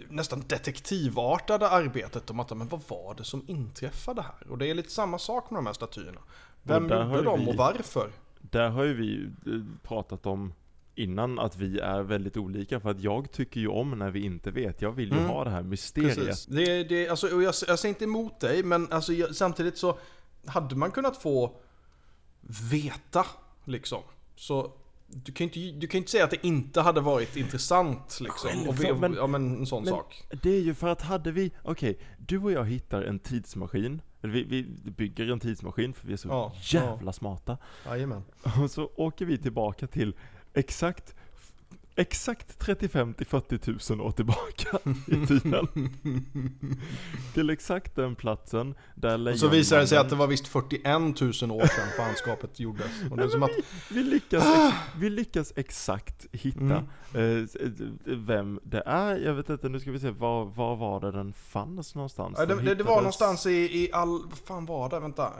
nästan 0.09 0.43
detektivartade 0.47 1.69
arbetet 1.69 2.29
om 2.29 2.39
att 2.39 2.57
men 2.57 2.67
vad 2.67 2.81
var 2.87 3.15
det 3.17 3.23
som 3.23 3.43
inträffade 3.47 4.21
här? 4.21 4.47
Och 4.51 4.57
det 4.57 4.67
är 4.67 4.73
lite 4.75 4.91
samma 4.91 5.19
sak 5.19 5.49
med 5.51 5.57
de 5.57 5.65
här 5.65 5.73
statyerna. 5.73 6.19
Vem 6.63 6.83
gjorde 6.89 7.21
dem 7.21 7.39
vi- 7.39 7.51
och 7.51 7.55
varför? 7.55 8.11
Där 8.41 8.69
har 8.69 8.83
ju 8.83 8.93
vi 8.93 9.23
eh, 9.51 9.61
pratat 9.83 10.25
om 10.25 10.53
innan 10.95 11.39
att 11.39 11.57
vi 11.57 11.79
är 11.79 12.01
väldigt 12.01 12.37
olika 12.37 12.79
för 12.79 12.89
att 12.89 12.99
jag 12.99 13.31
tycker 13.31 13.59
ju 13.59 13.67
om 13.67 13.91
när 13.99 14.11
vi 14.11 14.25
inte 14.25 14.51
vet. 14.51 14.81
Jag 14.81 14.91
vill 14.91 15.09
ju 15.11 15.17
Mm. 15.17 15.29
ha 15.29 15.43
det 15.43 15.49
här 15.49 15.63
mysteriet. 15.63 16.15
Precis. 16.15 16.45
Det, 16.45 16.83
det, 16.83 17.09
alltså, 17.09 17.35
och 17.35 17.43
jag, 17.43 17.53
jag 17.67 17.79
säger 17.79 17.87
inte 17.87 18.03
emot 18.03 18.39
dig, 18.39 18.63
men 18.63 18.91
alltså, 18.91 19.13
jag, 19.13 19.35
samtidigt 19.35 19.77
så 19.77 19.97
hade 20.45 20.75
man 20.75 20.91
kunnat 20.91 21.17
få 21.17 21.55
veta, 22.71 23.25
liksom. 23.65 24.01
Så 24.35 24.71
du 25.07 25.31
kan 25.31 25.47
ju 25.47 25.63
inte, 25.65 25.79
du 25.79 25.87
kan 25.87 25.97
inte 25.97 26.11
säga 26.11 26.23
att 26.23 26.31
det 26.31 26.47
inte 26.47 26.81
hade 26.81 27.01
varit 27.01 27.35
intressant, 27.37 28.19
liksom. 28.21 28.49
Och 28.67 28.75
Självklart, 28.77 28.99
men- 28.99 29.13
ja, 29.13 29.27
men 29.27 29.55
en 29.57 29.65
sån 29.65 29.83
men- 29.83 29.89
sak. 29.93 30.23
Det 30.41 30.49
är 30.49 30.61
ju 30.61 30.73
för 30.73 30.87
att 30.87 31.01
hade 31.01 31.31
vi, 31.31 31.51
okej, 31.63 31.99
du 32.17 32.37
och 32.39 32.51
jag 32.51 32.65
hittar 32.65 33.01
en 33.01 33.19
tidsmaskin, 33.19 34.01
eller 34.21 34.33
vi, 34.33 34.43
vi 34.43 34.63
bygger 34.91 35.31
en 35.31 35.39
tidsmaskin 35.39 35.93
för 35.93 36.07
vi 36.07 36.13
är 36.13 36.17
så 36.17 36.27
Ja, 36.27 36.53
jävla 36.61 37.13
smarta. 37.13 37.57
Jajamän. 37.85 38.23
Och 38.63 38.71
så 38.71 38.91
åker 38.95 39.25
vi 39.25 39.37
tillbaka 39.37 39.87
till 39.87 40.15
exakt 40.53 41.15
Exakt 41.95 42.59
35 42.59 43.13
till 43.13 43.25
40 43.27 43.93
000 43.93 44.01
år 44.07 44.11
tillbaka 44.11 44.77
i 45.07 45.27
tiden. 45.27 45.67
till 47.33 47.49
exakt 47.49 47.95
den 47.95 48.15
platsen 48.15 48.75
där 48.95 49.31
Och 49.31 49.39
så 49.39 49.47
visar 49.47 49.77
det 49.79 49.87
sig 49.87 49.97
att 49.97 50.09
det 50.09 50.15
lejonmannen- 50.15 50.17
var 50.19 50.27
visst 50.27 50.47
41 50.47 50.85
000 51.41 51.51
år 51.51 51.67
sedan 51.67 51.87
fanskapet 51.97 52.59
gjordes. 52.59 52.91
Och 53.11 53.17
det 53.17 53.23
är 53.23 53.27
som 53.27 53.43
att, 53.43 53.51
Vi 53.91 54.03
lyckas, 54.03 54.43
ex, 54.45 54.75
vi 54.99 55.09
lyckas 55.09 55.53
exakt 55.55 56.25
hitta 56.31 56.59
Mm. 57.13 57.43
eh, 57.43 57.49
vem 58.05 58.59
det 58.63 58.83
är. 58.85 59.17
Jag 59.17 59.33
vet 59.33 59.49
inte, 59.49 59.69
nu 59.69 59.79
ska 59.79 59.91
vi 59.91 59.99
se, 59.99 60.11
var, 60.11 60.45
var 60.45 60.75
var 60.75 60.99
det 61.01 61.11
den 61.11 61.33
fanns 61.33 61.95
någonstans? 61.95 62.35
Ja, 62.39 62.45
det, 62.45 62.55
Den 62.55 62.65
det, 62.65 62.75
det 62.75 62.83
var 62.83 62.95
någonstans 62.95 63.45
i, 63.45 63.51
i 63.83 63.89
all... 63.93 64.09
Vad 64.29 64.37
fan 64.45 64.65
var 64.65 64.89
det? 64.89 64.99
Vänta. 64.99 65.31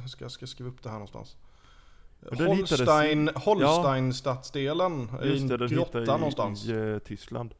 Jag 0.00 0.10
ska, 0.10 0.24
jag 0.24 0.32
ska 0.32 0.46
skriva 0.46 0.70
upp 0.70 0.82
det 0.82 0.88
här 0.88 0.96
någonstans. 0.96 1.36
Men 2.13 2.13
den 2.13 2.13
hittades 2.13 2.13
i- 2.13 2.13
Holstein, 2.30 3.30
Holstein-stadsdelen. 3.34 5.08
I 5.22 5.26
Just 5.26 5.42
en 5.42 5.48
det, 5.48 5.68
grotta 5.68 6.02
i, 6.02 6.06
någonstans. 6.06 6.68
i 6.68 6.72
eh, 6.72 6.98
Tyskland. 6.98 7.54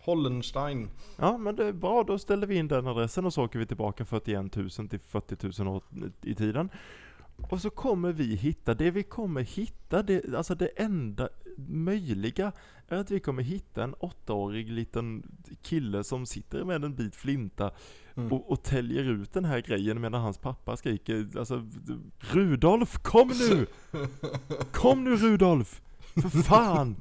Hollenstein. 0.00 0.90
Ja 1.16 1.38
men 1.38 1.56
det 1.56 1.66
är 1.66 1.72
bra, 1.72 2.04
då 2.04 2.18
ställer 2.18 2.46
vi 2.46 2.56
in 2.56 2.68
den 2.68 2.86
adressen 2.86 3.26
och 3.26 3.34
så 3.34 3.44
åker 3.44 3.58
vi 3.58 3.66
tillbaka 3.66 4.04
41 4.04 4.56
000 4.56 4.70
till 4.70 5.00
40 5.00 5.62
000 5.64 5.76
år 5.76 5.82
i 6.22 6.34
tiden. 6.34 6.70
Och 7.50 7.60
så 7.60 7.70
kommer 7.70 8.12
vi 8.12 8.36
hitta, 8.36 8.74
det 8.74 8.90
vi 8.90 9.02
kommer 9.02 9.40
hitta, 9.40 10.02
det, 10.02 10.34
alltså 10.34 10.54
det 10.54 10.66
enda 10.66 11.28
möjliga 11.68 12.52
är 12.88 12.96
att 12.96 13.10
vi 13.10 13.20
kommer 13.20 13.42
hitta 13.42 13.84
en 13.84 13.94
åttaårig 13.94 14.68
liten 14.72 15.22
kille 15.62 16.04
som 16.04 16.26
sitter 16.26 16.64
med 16.64 16.84
en 16.84 16.94
bit 16.94 17.14
flinta 17.16 17.70
Mm. 18.14 18.32
och, 18.32 18.50
och 18.52 18.62
täljer 18.62 19.02
ut 19.04 19.32
den 19.32 19.44
här 19.44 19.60
grejen 19.60 20.00
medan 20.00 20.20
hans 20.20 20.38
pappa 20.38 20.76
skriker 20.76 21.26
alltså 21.38 21.66
Rudolf 22.18 22.98
kom 23.02 23.28
nu! 23.28 23.66
Kom 24.72 25.04
nu 25.04 25.16
Rudolf! 25.16 25.80
För 26.22 26.28
fan! 26.42 26.96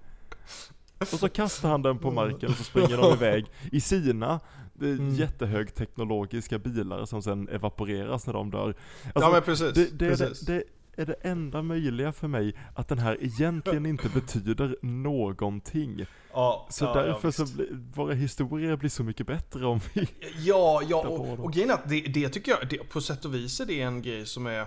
Och 1.00 1.08
så 1.08 1.30
kastar 1.30 1.70
han 1.70 1.82
den 1.82 1.98
på 1.98 2.12
marken 2.12 2.50
och 2.50 2.56
så 2.56 2.64
springer 2.64 2.98
de 2.98 3.14
iväg 3.14 3.46
i 3.72 3.82
sina 3.82 4.32
eh, 4.34 4.40
Mm. 4.82 5.10
jättehögteknologiska 5.16 6.60
bilar 6.60 7.06
som 7.06 7.22
sen 7.22 7.50
evaporeras 7.50 8.26
när 8.28 8.34
de 8.34 8.52
dör. 8.52 8.68
Alltså, 8.68 9.22
ja 9.22 9.32
men 9.32 9.42
precis. 9.42 9.74
det, 9.74 10.00
det, 10.00 10.10
precis. 10.10 10.40
det 10.40 10.64
är 11.02 11.06
det 11.06 11.14
enda 11.22 11.62
möjliga 11.62 12.12
för 12.12 12.28
mig 12.28 12.56
att 12.76 12.88
den 12.88 13.00
här 13.00 13.18
egentligen 13.22 13.86
inte 13.86 14.10
betyder 14.14 14.76
någonting. 14.82 16.06
ja, 16.34 16.68
Så 16.70 16.86
ja, 16.86 16.94
därför 16.94 17.28
ja, 17.28 17.32
så 17.32 17.46
blir 17.56 17.68
våra 17.96 18.14
historier 18.14 18.76
blir 18.76 18.90
så 18.90 19.04
mycket 19.04 19.28
bättre 19.28 19.66
om 19.66 19.80
vi... 19.94 20.08
Ja, 20.38 20.82
ja 20.90 20.98
och, 21.08 21.40
och 21.40 21.54
grejen 21.54 21.70
är 21.70 21.74
att 21.74 21.90
det, 21.90 22.02
det 22.02 22.30
tycker 22.30 22.52
jag, 22.52 22.70
det, 22.70 22.78
på 22.78 23.02
sätt 23.02 23.26
och 23.26 23.34
vis 23.36 23.60
är 23.60 23.66
det 23.66 23.82
en 23.82 24.02
grej 24.02 24.26
som 24.26 24.48
är 24.48 24.66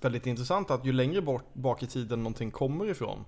väldigt 0.00 0.26
intressant. 0.26 0.70
Att 0.70 0.86
ju 0.86 0.92
längre 0.92 1.22
bort, 1.22 1.54
bak 1.54 1.82
i 1.82 1.86
tiden 1.86 2.18
någonting 2.18 2.50
kommer 2.50 2.90
ifrån 2.90 3.24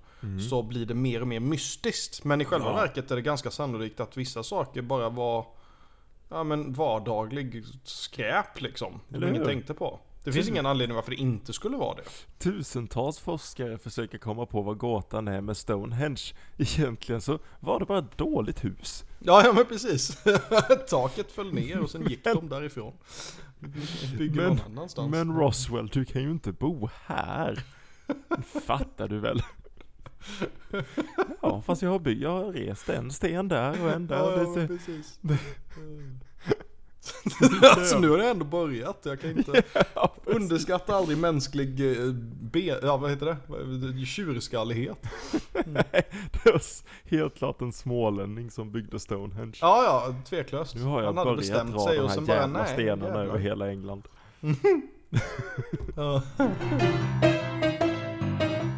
så 0.49 0.63
blir 0.63 0.85
det 0.85 0.93
mer 0.93 1.21
och 1.21 1.27
mer 1.27 1.39
mystiskt. 1.39 2.23
Men 2.23 2.41
i 2.41 2.45
själva 2.45 2.67
Ja. 2.67 2.75
verket 2.75 3.11
är 3.11 3.15
det 3.15 3.21
ganska 3.21 3.51
sannolikt 3.51 3.99
att 3.99 4.17
vissa 4.17 4.43
saker 4.43 4.81
bara 4.81 5.09
var 5.09 5.45
ja, 6.29 6.43
men 6.43 6.73
vardaglig 6.73 7.63
skräp 7.83 8.61
liksom. 8.61 8.99
Som 9.07 9.15
Eller 9.15 9.27
ingen 9.27 9.41
hur? 9.41 9.47
tänkte 9.47 9.73
på. 9.73 9.99
Det 10.25 10.31
finns 10.31 10.47
ingen 10.47 10.65
anledning 10.65 10.95
varför 10.95 11.11
det 11.11 11.17
inte 11.17 11.53
skulle 11.53 11.77
vara 11.77 11.95
det. 11.95 12.03
Tusentals 12.43 13.19
forskare 13.19 13.77
försöker 13.77 14.17
komma 14.17 14.45
på 14.45 14.61
vad 14.61 14.77
gåtan 14.77 15.27
är 15.27 15.41
med 15.41 15.57
Stonehenge. 15.57 16.21
Egentligen 16.57 17.21
så 17.21 17.39
var 17.59 17.79
det 17.79 17.85
bara 17.85 17.99
ett 17.99 18.17
dåligt 18.17 18.63
hus. 18.63 19.03
Ja, 19.19 19.41
ja 19.45 19.53
men 19.53 19.65
precis. 19.65 20.23
Taket 20.89 21.31
föll 21.31 21.53
ner 21.53 21.79
och 21.79 21.89
sen 21.89 22.09
gick 22.09 22.23
de 22.23 22.49
därifrån. 22.49 22.93
Bygger 24.17 24.35
Men- 24.35 24.47
någon 24.49 24.59
annanstans. 24.65 25.11
Men 25.11 25.35
Roswell, 25.37 25.87
du 25.87 26.05
kan 26.05 26.21
ju 26.23 26.31
inte 26.31 26.51
bo 26.51 26.89
här. 27.05 27.63
Fattar 28.65 29.07
du 29.07 29.19
väl? 29.19 29.41
Ja, 31.41 31.61
fast 31.61 31.81
jag 31.81 31.89
har, 31.89 31.99
by- 31.99 32.21
jag 32.21 32.31
har 32.31 32.51
rest 32.51 32.89
en 32.89 33.11
sten 33.11 33.47
där 33.47 33.83
och 33.83 33.91
en 33.91 34.07
där. 34.07 34.15
Ja, 34.15 34.31
ja, 34.31 34.37
det 34.37 34.47
men 34.59 34.67
precis. 34.67 35.19
alltså 37.61 37.99
nu 37.99 38.09
har 38.09 38.17
det 38.17 38.29
ändå 38.29 38.45
börjat. 38.45 38.99
Jag 39.03 39.21
kan 39.21 39.29
inte 39.29 39.63
underskatta 40.25 40.95
aldrig 40.95 41.17
mänsklig 41.17 41.91
eh, 41.91 42.11
be, 42.41 42.59
ja, 42.59 42.97
vad 42.97 43.09
heter 43.09 43.25
det? 43.25 44.05
Tjurskallighet. 44.05 44.97
det 46.33 46.45
var 46.45 46.61
helt 47.09 47.35
klart 47.35 47.61
en 47.61 47.73
smålänning 47.73 48.51
som 48.51 48.71
byggde 48.71 48.99
Stonehenge. 48.99 49.57
Ja, 49.61 49.83
ja, 49.83 50.15
tveklöst. 50.29 50.75
Nu 50.75 50.83
har 50.83 51.01
jag 51.01 51.07
Han 51.07 51.17
hade 51.17 51.35
börjat 51.35 51.71
dra 51.71 51.79
sig 51.79 51.97
de 51.97 52.07
här 52.07 52.15
sen 52.15 52.25
bara 52.25 52.37
jävla 52.37 52.59
nej. 52.59 52.73
stenarna 52.73 53.05
jävlar. 53.05 53.25
över 53.25 53.39
hela 53.39 53.69
England. 53.69 54.07
Ja. 55.95 56.21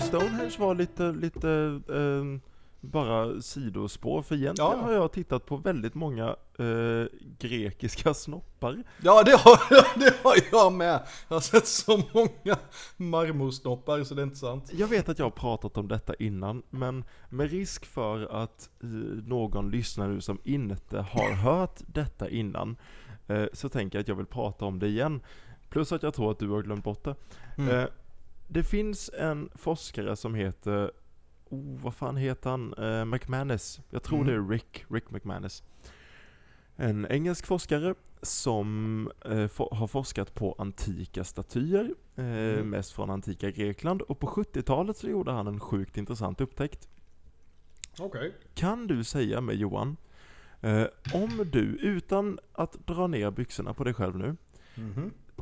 Stonehenge 0.02 0.56
var 0.60 0.76
lite, 0.76 1.12
lite 1.12 1.50
ehm, 1.90 2.42
bara 2.82 3.42
sidospår, 3.42 4.22
för 4.22 4.36
egentligen 4.36 4.72
Ja. 4.72 4.78
har 4.82 4.94
jag 4.94 5.12
tittat 5.12 5.46
på 5.46 5.56
väldigt 5.58 5.94
många 5.96 6.36
eh, 6.60 7.06
grekiska 7.40 8.14
snoppar. 8.14 8.84
ja, 9.04 9.24
det 9.24 9.32
har, 9.38 10.00
det 10.00 10.14
har 10.24 10.36
jag 10.52 10.74
med. 10.74 11.02
Jag 11.28 11.36
har 11.36 11.42
sett 11.42 11.68
så 11.68 12.02
många 12.14 12.58
marmorsnoppar 12.98 14.04
så 14.04 14.14
det 14.16 14.22
är 14.22 14.24
inte 14.24 14.36
sant. 14.38 14.72
Jag 14.74 14.88
vet 14.88 15.10
att 15.10 15.20
jag 15.20 15.26
har 15.26 15.32
pratat 15.32 15.78
om 15.78 15.88
detta 15.88 16.14
innan, 16.16 16.64
men 16.70 17.04
med 17.30 17.52
risk 17.52 17.86
för 17.86 18.44
att 18.44 18.70
eh, 18.84 18.88
någon 19.26 19.72
lyssnar 19.72 20.08
nu 20.08 20.22
som 20.22 20.40
inte 20.44 20.98
har 21.00 21.32
hört 21.34 21.80
detta 21.88 22.30
innan, 22.30 22.78
eh, 23.28 23.46
så 23.54 23.70
tänker 23.70 23.98
jag 23.98 24.02
att 24.02 24.08
jag 24.08 24.16
vill 24.16 24.26
prata 24.26 24.66
om 24.66 24.80
det 24.80 24.88
igen. 24.88 25.22
Plus 25.70 25.92
att 25.92 26.04
jag 26.04 26.14
tror 26.14 26.32
att 26.32 26.40
du 26.40 26.50
har 26.50 26.62
glömt 26.62 26.84
bort 26.84 27.04
det. 27.04 27.16
Mm. 27.58 27.76
Eh, 27.80 27.86
det 28.48 28.64
finns 28.64 29.10
en 29.20 29.50
forskare 29.56 30.16
som 30.16 30.36
heter, 30.36 30.92
oh, 31.50 31.82
vad 31.82 31.94
fan 31.96 32.18
heter 32.18 32.50
han? 32.50 32.74
Eh, 32.74 33.06
McManus. 33.06 33.80
Jag 33.90 34.04
tror 34.04 34.22
Mm. 34.22 34.28
det 34.28 34.34
är 34.34 34.50
Rick, 34.50 34.86
Rick 34.90 35.12
McManus. 35.12 35.64
En 36.76 37.06
engelsk 37.10 37.46
forskare 37.46 37.96
som 38.22 39.12
eh, 39.26 39.48
for, 39.48 39.70
har 39.76 39.88
forskat 39.88 40.34
på 40.34 40.56
antika 40.58 41.24
statyer, 41.24 41.94
eh, 42.16 42.26
Mm. 42.26 42.70
mest 42.70 42.92
från 42.92 43.10
antika 43.10 43.52
Grekland. 43.52 44.02
Och 44.02 44.20
på 44.20 44.28
70-talet 44.28 44.98
så 44.98 45.08
gjorde 45.10 45.32
han 45.32 45.48
en 45.48 45.60
sjukt 45.60 45.98
intressant 45.98 46.42
upptäckt. 46.42 46.88
Okej. 48.00 48.34
Kan 48.54 48.88
du 48.88 49.04
säga 49.04 49.42
mig 49.42 49.56
Johan, 49.56 49.98
eh, 50.62 50.84
om 51.14 51.46
du, 51.52 51.60
utan 51.82 52.40
att 52.54 52.88
dra 52.88 53.08
ner 53.08 53.32
byxorna 53.32 53.74
på 53.74 53.84
dig 53.84 53.94
själv 53.94 54.18
nu, 54.18 54.36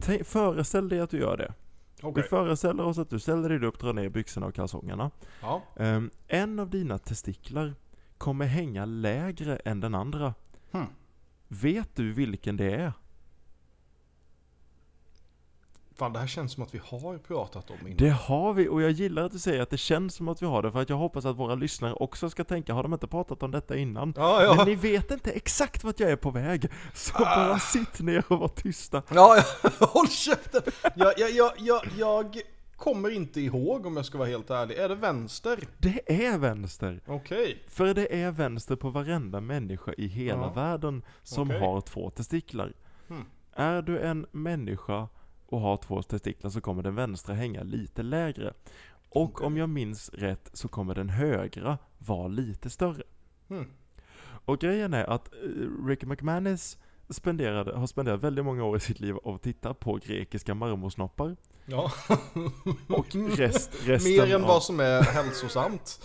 tänk, 0.02 0.26
föreställ 0.26 0.90
dig 0.90 1.00
att 1.00 1.10
du 1.10 1.18
gör 1.20 1.38
det. 1.38 1.54
Okej. 2.02 2.24
Vi 2.24 2.30
föreställer 2.30 2.84
oss 2.84 2.98
att 2.98 3.10
du 3.10 3.20
ställer 3.20 3.50
dig 3.50 3.68
upp, 3.68 3.80
drar 3.80 3.94
ner 3.94 4.10
byxorna 4.10 4.48
och 4.48 4.56
kalsongerna. 4.56 5.12
Ja. 5.42 5.62
Ehm, 5.76 6.10
en 6.28 6.60
av 6.60 6.70
dina 6.70 6.98
testiklar 6.98 7.76
kommer 8.18 8.46
hänga 8.46 8.86
lägre 8.86 9.56
än 9.56 9.80
den 9.80 9.96
andra. 9.96 10.34
Hmm. 10.72 10.86
Vet 11.48 11.96
du 11.96 12.14
vilken 12.14 12.58
det 12.58 12.76
är? 12.76 12.94
Fan, 15.98 16.14
det 16.14 16.20
här 16.20 16.28
känns 16.28 16.52
som 16.54 16.64
att 16.64 16.74
vi 16.76 16.82
har 16.84 17.18
pratat 17.18 17.70
om 17.70 17.76
innan. 17.88 17.98
Det 17.98 18.10
har 18.10 18.54
vi, 18.54 18.68
och 18.68 18.82
jag 18.82 18.92
gillar 18.92 19.24
att 19.24 19.32
du 19.32 19.40
säger 19.40 19.62
att 19.62 19.70
det 19.70 19.78
känns 19.78 20.16
som 20.16 20.28
att 20.28 20.42
vi 20.42 20.46
har 20.46 20.62
det, 20.62 20.72
för 20.72 20.82
att 20.82 20.90
jag 20.90 20.98
hoppas 20.98 21.26
att 21.26 21.36
våra 21.36 21.56
lyssnare 21.56 21.94
också 21.94 22.30
ska 22.30 22.44
tänka, 22.44 22.74
har 22.74 22.84
de 22.84 22.94
inte 22.94 23.08
pratat 23.08 23.44
om 23.44 23.52
detta 23.52 23.76
innan? 23.78 24.14
Ja, 24.18 24.44
ja. 24.44 24.56
Men 24.56 24.66
ni 24.68 24.76
vet 24.76 25.12
inte 25.12 25.32
exakt 25.32 25.84
vart 25.84 26.00
jag 26.00 26.12
är 26.12 26.16
på 26.16 26.32
väg, 26.32 26.68
så 26.94 27.14
bara 27.20 27.60
sitt 27.60 28.00
ner 28.00 28.24
och 28.28 28.40
var 28.40 28.48
tysta. 28.48 29.02
Ja, 29.10 29.38
ja, 29.64 29.70
håll 29.86 30.08
käften! 30.08 30.62
Jag, 30.96 31.14
jag, 31.18 31.32
jag, 31.32 31.52
jag, 31.58 31.82
jag 31.98 32.42
kommer 32.76 33.10
inte 33.10 33.42
ihåg 33.42 33.86
om 33.86 33.96
jag 33.98 34.06
ska 34.06 34.18
vara 34.18 34.28
helt 34.30 34.50
ärlig. 34.50 34.78
Är 34.78 34.90
det 34.90 34.96
vänster? 34.96 35.60
Det 35.78 36.24
är 36.26 36.38
vänster. 36.38 37.02
Okej. 37.08 37.64
För 37.68 37.94
det 37.94 38.16
är 38.22 38.32
vänster 38.32 38.76
på 38.76 38.90
varenda 38.90 39.42
människa 39.42 39.94
i 39.98 40.08
hela 40.08 40.42
Ja. 40.42 40.50
världen 40.54 41.04
som 41.24 41.48
Okej. 41.50 41.60
har 41.60 41.82
två 41.82 42.10
testiklar. 42.10 42.74
Hmm. 43.08 43.26
Är 43.54 43.82
du 43.82 44.00
en 44.00 44.26
människa 44.32 45.08
och 45.56 45.62
har 45.62 45.78
två 45.78 46.02
testiklar 46.02 46.50
så 46.50 46.62
kommer 46.62 46.84
den 46.84 46.96
vänstra 46.96 47.36
hänga 47.36 47.64
lite 47.64 48.04
lägre. 48.04 48.54
Och 49.10 49.42
om 49.42 49.58
jag 49.58 49.70
minns 49.70 50.10
rätt 50.10 50.50
så 50.54 50.68
kommer 50.68 50.96
den 50.96 51.10
högra 51.10 51.78
vara 51.98 52.28
lite 52.28 52.70
större. 52.70 53.04
Hmm. 53.48 53.72
Och 54.46 54.60
grejen 54.60 54.94
är 54.94 55.04
att 55.04 55.34
eh, 55.34 55.86
Ricky 55.88 56.06
McManus 56.06 56.78
spenderade, 57.10 57.78
har 57.78 57.88
spenderat 57.88 58.22
väldigt 58.24 58.46
många 58.46 58.64
år 58.64 58.78
i 58.78 58.80
sitt 58.80 59.00
liv 59.00 59.16
av 59.24 59.36
att 59.36 59.42
titta 59.42 59.74
på 59.74 60.00
grekiska 60.06 60.54
marmorsnoppar. 60.56 61.36
Ja. 61.66 61.92
Och 62.88 63.16
rest, 63.38 63.72
resten 63.86 64.12
Mer 64.12 64.36
än 64.36 64.42
av, 64.42 64.48
vad 64.48 64.64
som 64.64 64.80
är 64.80 65.02
hälsosamt. 65.02 66.00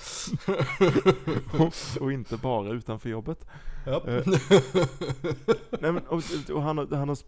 och 2.00 2.12
inte 2.12 2.36
bara 2.36 2.70
utanför 2.72 3.08
jobbet. 3.08 3.46
Eh, 3.86 3.92
Nej, 5.80 5.92
men, 5.92 6.06
och, 6.06 6.22
och 6.52 6.62
han, 6.62 6.78
har- 6.78 6.96
han 6.96 7.08
har 7.08 7.18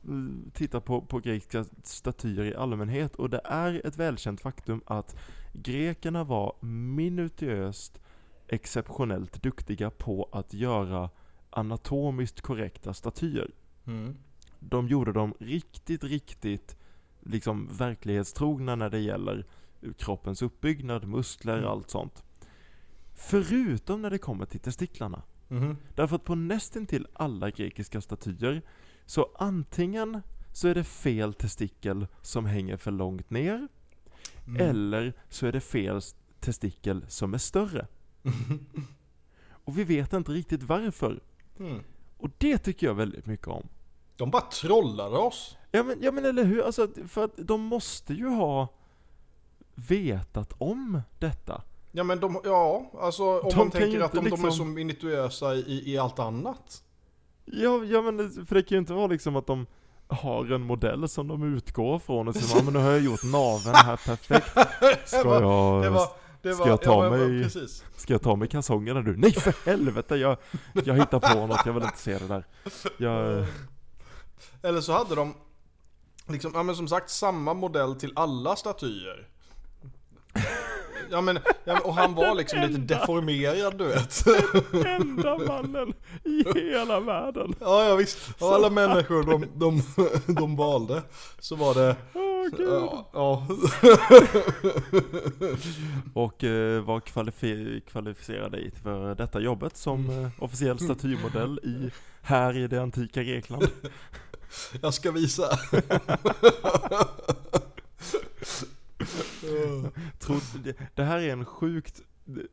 tittat 0.51 0.85
på, 0.85 1.01
på 1.01 1.19
grekiska 1.19 1.65
statyer 1.83 2.45
i 2.45 2.55
allmänhet 2.55 3.17
och 3.17 3.31
det 3.31 3.41
är 3.45 3.87
ett 3.87 3.97
välkänt 3.97 4.41
faktum 4.41 4.81
att 4.87 5.17
grekerna 5.53 6.25
var 6.25 6.57
minutiöst 6.67 8.01
exceptionellt 8.49 9.43
duktiga 9.43 9.91
på 9.91 10.29
att 10.33 10.55
göra 10.55 11.11
anatomiskt 11.51 12.41
korrekta 12.41 12.95
statyer. 12.95 13.51
Mm. 13.87 14.17
De 14.61 14.89
gjorde 14.89 15.13
dem 15.13 15.35
riktigt, 15.41 16.05
riktigt 16.05 16.77
liksom 17.21 17.69
verklighetstrogna 17.73 18.77
när 18.77 18.91
det 18.91 18.99
gäller 18.99 19.47
kroppens 19.99 20.43
uppbyggnad, 20.43 21.09
muskler, 21.09 21.59
Mm. 21.59 21.71
allt 21.71 21.91
sånt. 21.91 22.25
Förutom 23.15 24.03
när 24.03 24.11
det 24.11 24.19
kommer 24.19 24.47
till 24.47 24.61
testiklarna. 24.61 25.23
Mhm. 25.49 25.77
Därför 25.95 26.17
att 26.17 26.25
på 26.25 26.35
nästintill 26.35 27.07
alla 27.13 27.51
grekiska 27.51 28.01
statyer 28.01 28.63
så 29.07 29.31
antingen 29.39 30.23
så 30.53 30.69
är 30.69 30.75
det 30.75 30.85
fel 30.85 31.35
testikel 31.35 32.07
som 32.23 32.47
hänger 32.47 32.77
för 32.77 32.91
långt 32.91 33.31
ner 33.31 33.69
Mm. 34.47 34.69
eller 34.69 35.13
så 35.29 35.47
är 35.47 35.53
det 35.53 35.61
fel 35.61 36.01
testikel 36.41 37.05
som 37.09 37.35
är 37.35 37.39
större. 37.39 37.87
Och 39.65 39.79
vi 39.79 39.85
vet 39.85 40.13
inte 40.13 40.33
riktigt 40.33 40.63
varför. 40.63 41.21
Mm. 41.59 41.81
Och 42.23 42.31
det 42.39 42.59
tycker 42.59 42.87
jag 42.87 42.95
väldigt 42.95 43.27
mycket 43.27 43.49
om. 43.49 43.69
De 44.17 44.31
bara 44.31 44.43
trollade 44.43 45.17
oss. 45.19 45.57
Ja 45.71 45.83
men, 45.83 45.99
ja, 46.03 46.13
men 46.13 46.25
eller 46.25 46.45
hur, 46.45 46.63
alltså, 46.63 46.89
för 47.09 47.25
att 47.25 47.33
de 47.37 47.61
måste 47.61 48.15
ju 48.15 48.29
ha 48.29 48.69
vetat 49.75 50.53
om 50.59 51.01
detta. 51.19 51.63
Ja 51.93 52.05
men 52.05 52.21
de, 52.21 52.41
ja, 52.45 52.91
alltså 53.01 53.41
om 53.41 53.49
De 53.51 53.57
man 53.57 53.71
tänker 53.71 54.01
att 54.01 54.13
de, 54.13 54.19
de 54.19 54.27
är 54.27 54.31
liksom- 54.31 54.53
så 54.53 54.65
minutiösa 54.65 55.55
i, 55.55 55.93
i 55.93 55.99
allt 55.99 56.19
annat. 56.19 56.83
Ja, 57.45 57.85
ja 57.85 58.03
men 58.03 58.47
för 58.47 58.55
det 58.55 58.63
kan 58.63 58.77
ju 58.77 58.79
inte 58.79 58.93
vara 58.93 59.07
liksom 59.07 59.37
att 59.37 59.47
de 59.47 59.67
har 60.07 60.53
en 60.53 60.61
modell 60.63 61.09
som 61.09 61.29
de 61.29 61.55
utgår 61.57 61.99
från 61.99 62.29
och 62.29 62.37
ja, 62.55 62.63
men 62.65 62.73
nu 62.73 62.79
har 62.79 62.91
jag 62.91 63.01
gjort 63.01 63.25
naveln 63.25 63.75
här 63.75 63.97
perfekt. 63.97 64.49
Ska 65.09 65.23
Det 65.39 65.45
jag, 65.85 65.91
var, 65.91 66.09
det 66.43 66.55
ska 66.55 66.63
var, 66.65 66.71
jag 66.71 66.83
ta 66.83 67.05
ja, 67.05 67.11
mig- 67.11 67.43
Precis. 67.43 67.85
ska 67.97 68.13
jag 68.15 68.23
ta 68.23 68.37
mig 68.37 68.49
kalsongerna 68.49 69.01
nu? 69.01 69.15
Nej 69.17 69.33
för 69.33 69.55
helvete, 69.67 70.17
jag, 70.17 70.37
jag 70.85 70.95
hittar 70.95 71.21
på 71.35 71.47
något, 71.47 71.61
jag 71.67 71.73
vill 71.73 71.83
inte 71.83 71.99
se 71.99 72.19
det 72.19 72.27
där. 72.29 72.45
Jag, 72.97 73.47
Eller 74.63 74.81
så 74.81 74.93
hade 74.93 75.15
de, 75.15 75.35
liksom, 76.29 76.53
ja 76.55 76.63
men 76.63 76.77
som 76.77 76.89
sagt 76.89 77.11
samma 77.11 77.55
modell 77.55 77.95
till 77.95 78.13
alla 78.17 78.57
statyer. 78.57 79.29
Ja 81.11 81.21
men, 81.21 81.39
ja, 81.65 81.81
och 81.85 81.95
han 81.95 82.15
var 82.15 82.35
liksom 82.35 82.61
lite 82.61 82.95
deformerad 82.95 83.79
du 83.79 83.85
vet. 83.85 84.25
enda 84.87 85.39
mannen 85.39 85.93
i 86.25 86.45
hela 86.61 87.01
världen. 87.01 87.55
Ja 87.61 87.85
ja 87.89 87.97
visst, 87.97 88.43
av 88.43 88.53
alla 88.53 88.71
människor 88.71 89.23
de, 89.23 89.47
de, 89.55 89.83
de 90.35 90.57
valde 90.57 91.03
så 91.39 91.57
var 91.57 91.75
det, 91.75 91.97
Gud. 92.51 92.69
ja, 92.69 93.09
ja. 93.13 93.47
Och 96.15 96.45
eh, 96.45 96.83
var 96.85 97.01
kvalifi- 97.01 97.81
kvalificerad 97.81 98.53
dig 98.53 98.71
för 98.83 99.15
detta 99.15 99.41
jobbet 99.41 99.77
som 99.77 100.11
eh, 100.11 100.29
officiell 100.39 100.79
statymodell 100.79 101.61
i, 101.63 101.91
här 102.23 102.57
i 102.57 102.67
det 102.69 102.83
antika 102.83 103.23
Grekland. 103.23 103.67
jag 104.83 104.95
ska 104.95 105.11
visa. 105.11 105.45
Tror, 110.19 110.63
det, 110.65 110.77
det 110.95 111.03
här 111.03 111.19
är 111.19 111.33
en 111.33 111.45
sjukt 111.45 112.01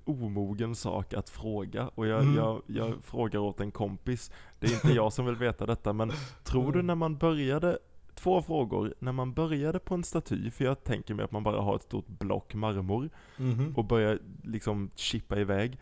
omogen 0.06 0.76
sak 0.76 1.14
att 1.14 1.30
fråga 1.30 1.88
och 1.96 2.08
jag, 2.08 2.22
Mm. 2.22 2.36
jag, 2.36 2.62
jag 2.68 2.94
frågar 3.04 3.40
åt 3.40 3.60
en 3.60 3.72
kompis. 3.72 4.32
Det 4.60 4.68
är 4.68 4.74
inte 4.74 4.94
jag 4.94 5.14
som 5.14 5.26
vill 5.26 5.36
veta 5.36 5.66
detta 5.66 5.94
men 5.94 6.12
tror 6.44 6.72
du 6.72 6.82
när 6.82 6.96
man 6.96 7.18
började, 7.18 7.80
två 8.24 8.42
frågor, 8.42 8.94
när 9.00 9.12
man 9.12 9.34
började 9.34 9.80
på 9.80 9.94
en 9.96 10.04
staty, 10.04 10.52
för 10.52 10.66
jag 10.66 10.84
tänker 10.84 11.14
mig 11.14 11.26
att 11.26 11.32
man 11.32 11.44
bara 11.44 11.62
har 11.62 11.76
ett 11.76 11.84
stort 11.84 12.08
block 12.08 12.54
marmor 12.54 13.10
Mhm. 13.38 13.74
och 13.78 13.86
börjar 13.86 14.20
liksom 14.44 14.90
chippa 14.96 15.40
iväg. 15.40 15.78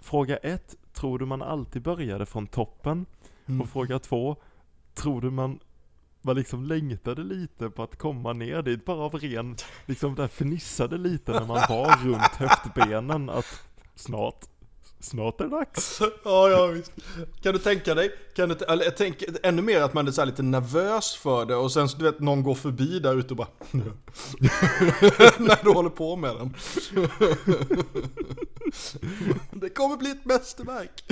Fråga 0.00 0.36
ett, 0.36 0.76
tror 0.92 1.18
du 1.18 1.26
man 1.26 1.42
alltid 1.42 1.82
började 1.82 2.26
från 2.26 2.46
toppen? 2.46 3.06
Mm. 3.46 3.60
Och 3.60 3.68
fråga 3.68 3.98
två, 3.98 4.36
tror 4.94 5.20
du 5.20 5.30
man 5.30 5.58
man 6.24 6.36
liksom 6.36 6.64
längtade 6.64 7.22
lite 7.24 7.70
på 7.70 7.82
att 7.82 7.96
komma 7.98 8.32
ner 8.32 8.62
dit, 8.62 8.84
bara 8.84 8.98
av 9.04 9.14
ren, 9.14 9.56
liksom 9.86 10.14
där 10.14 10.28
fnissade 10.28 10.98
lite 10.98 11.32
när 11.32 11.46
man 11.46 11.60
var 11.68 12.04
runt 12.04 12.22
höftbenen 12.36 13.30
att 13.30 13.62
snart, 13.94 14.44
snart 15.04 15.40
är 15.40 15.44
det 15.44 15.50
dags. 15.50 16.00
Alltså, 16.00 16.18
ja, 16.24 16.50
ja 16.50 16.66
visst. 16.66 16.92
Kan 17.42 17.52
du 17.52 17.58
tänka 17.58 17.94
dig, 17.94 18.12
kan 18.36 18.48
du, 18.48 18.54
eller 18.54 18.84
jag 18.84 18.96
tänker 18.96 19.28
ännu 19.42 19.62
mer 19.62 19.80
att 19.80 19.94
man 19.94 20.08
är 20.08 20.12
så 20.12 20.20
här 20.20 20.26
lite 20.26 20.42
nervös 20.42 21.16
för 21.16 21.46
det 21.46 21.56
och 21.56 21.72
sen 21.72 21.88
så 21.88 21.98
du 21.98 22.04
vet 22.04 22.20
någon 22.20 22.42
går 22.42 22.54
förbi 22.54 22.98
där 22.98 23.18
ute 23.18 23.30
och 23.30 23.36
bara 23.36 23.48
När 25.38 25.64
du 25.64 25.70
håller 25.70 25.90
på 25.90 26.16
med 26.16 26.36
den. 26.36 26.54
det 29.60 29.68
kommer 29.68 29.96
bli 29.96 30.10
ett 30.10 30.24
mästerverk. 30.24 31.04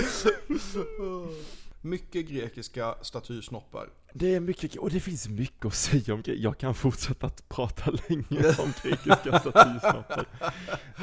Mycket 1.81 2.29
grekiska 2.29 2.95
statysnoppar. 3.03 3.89
Det 4.15 4.35
är 4.35 4.41
mycket, 4.41 4.77
och 4.77 4.91
det 4.91 5.01
finns 5.01 5.29
mycket 5.29 5.67
att 5.67 5.75
säga 5.75 6.15
om. 6.15 6.23
Jag 6.27 6.59
kan 6.59 6.75
fortsätta 6.75 7.27
att 7.27 7.49
prata 7.49 7.91
länge 8.09 8.49
om 8.59 8.73
grekiska 8.83 9.39
statysnoppar. 9.39 10.27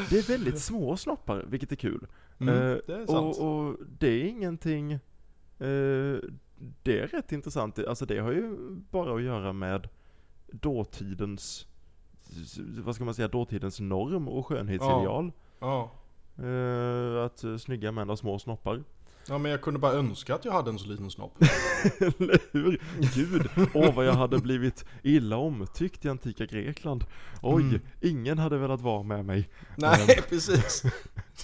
Det 0.09 0.17
är 0.17 0.27
väldigt 0.27 0.59
små 0.59 0.97
snoppar, 0.97 1.45
vilket 1.47 1.71
är 1.71 1.75
kul. 1.75 2.07
Mm, 2.39 2.53
Eh, 2.55 2.77
det 2.87 2.93
är 2.93 3.05
sant. 3.05 3.37
och, 3.37 3.67
och 3.67 3.75
det 3.99 4.07
är 4.07 4.23
ingenting, 4.23 4.91
eh, 4.91 4.99
det 6.83 6.99
är 6.99 7.07
rätt 7.07 7.31
intressant. 7.31 7.79
Alltså 7.79 8.05
det 8.05 8.19
har 8.19 8.31
ju 8.31 8.57
bara 8.91 9.15
att 9.15 9.21
göra 9.21 9.53
med 9.53 9.87
dåtidens, 10.51 11.67
vad 12.83 12.95
ska 12.95 13.03
man 13.03 13.13
säga, 13.13 13.27
dåtidens 13.27 13.79
norm 13.79 14.27
och 14.27 14.45
skönhetsideal. 14.47 15.31
Ja. 15.59 15.91
Eh, 16.43 17.23
att 17.25 17.61
snygga 17.61 17.91
män 17.91 18.09
har 18.09 18.15
små 18.15 18.39
snoppar. 18.39 18.83
Ja, 19.29 19.37
men 19.37 19.51
jag 19.51 19.61
kunde 19.61 19.79
bara 19.79 19.93
önska 19.93 20.35
att 20.35 20.45
jag 20.45 20.51
hade 20.51 20.69
en 20.69 20.79
så 20.79 20.87
liten 20.87 21.11
snopp. 21.11 21.35
Eller 21.99 22.39
hur? 22.51 22.81
Gud, 23.15 23.49
åh 23.73 23.93
vad 23.95 24.05
jag 24.05 24.13
hade 24.13 24.37
blivit 24.39 24.85
illa 25.03 25.37
omtyckt 25.37 26.05
i 26.05 26.09
antika 26.09 26.45
Grekland. 26.45 27.03
Oj, 27.41 27.63
Mm. 27.63 27.79
ingen 28.01 28.37
hade 28.37 28.57
velat 28.57 28.81
vara 28.81 29.03
med 29.03 29.25
mig. 29.25 29.49
Nej, 29.75 30.19
precis. 30.29 30.83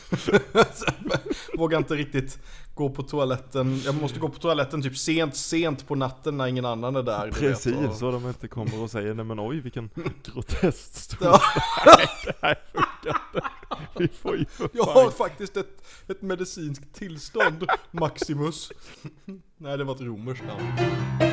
Vågar 1.58 1.78
inte 1.78 1.96
riktigt 1.96 2.40
gå 2.76 2.90
på 2.90 3.04
toaletten. 3.04 3.82
Jag 3.86 3.96
måste 3.96 4.20
gå 4.20 4.30
på 4.30 4.40
toaletten 4.40 4.82
typ 4.82 4.98
sent, 4.98 5.36
sent 5.36 5.88
på 5.88 5.96
natten 5.96 6.38
när 6.38 6.48
ingen 6.48 6.66
annan 6.66 6.96
är 6.96 7.04
där. 7.04 7.26
du 7.26 7.32
vet, 7.32 7.40
Precis, 7.40 7.76
och- 7.76 7.96
så 7.96 8.12
de 8.12 8.28
inte 8.28 8.48
kommer 8.48 8.82
och 8.82 8.92
säger 8.92 9.14
nej 9.14 9.26
men 9.26 9.40
oj 9.40 9.60
vilken 9.60 9.90
grotesk 10.24 10.96
stor 10.96 11.18
Ja. 11.28 11.40
Nej, 11.86 12.08
det 12.26 12.34
här 12.42 12.56
funkar 12.72 13.22
inte. 13.36 13.48
Vi 14.00 14.08
får 14.08 14.38
ju 14.38 14.46
för 14.46 14.70
Jag 14.74 14.84
har 14.84 15.10
faktiskt 15.12 15.58
ett, 15.58 15.82
ett 16.08 16.22
medicinskt 16.22 16.94
tillstånd, 16.94 17.68
Maximus. 17.92 18.72
Nej, 19.58 19.78
det 19.78 19.84
var 19.84 19.96
ett 19.96 20.02
romerskt 20.02 20.44
namn. 20.46 21.33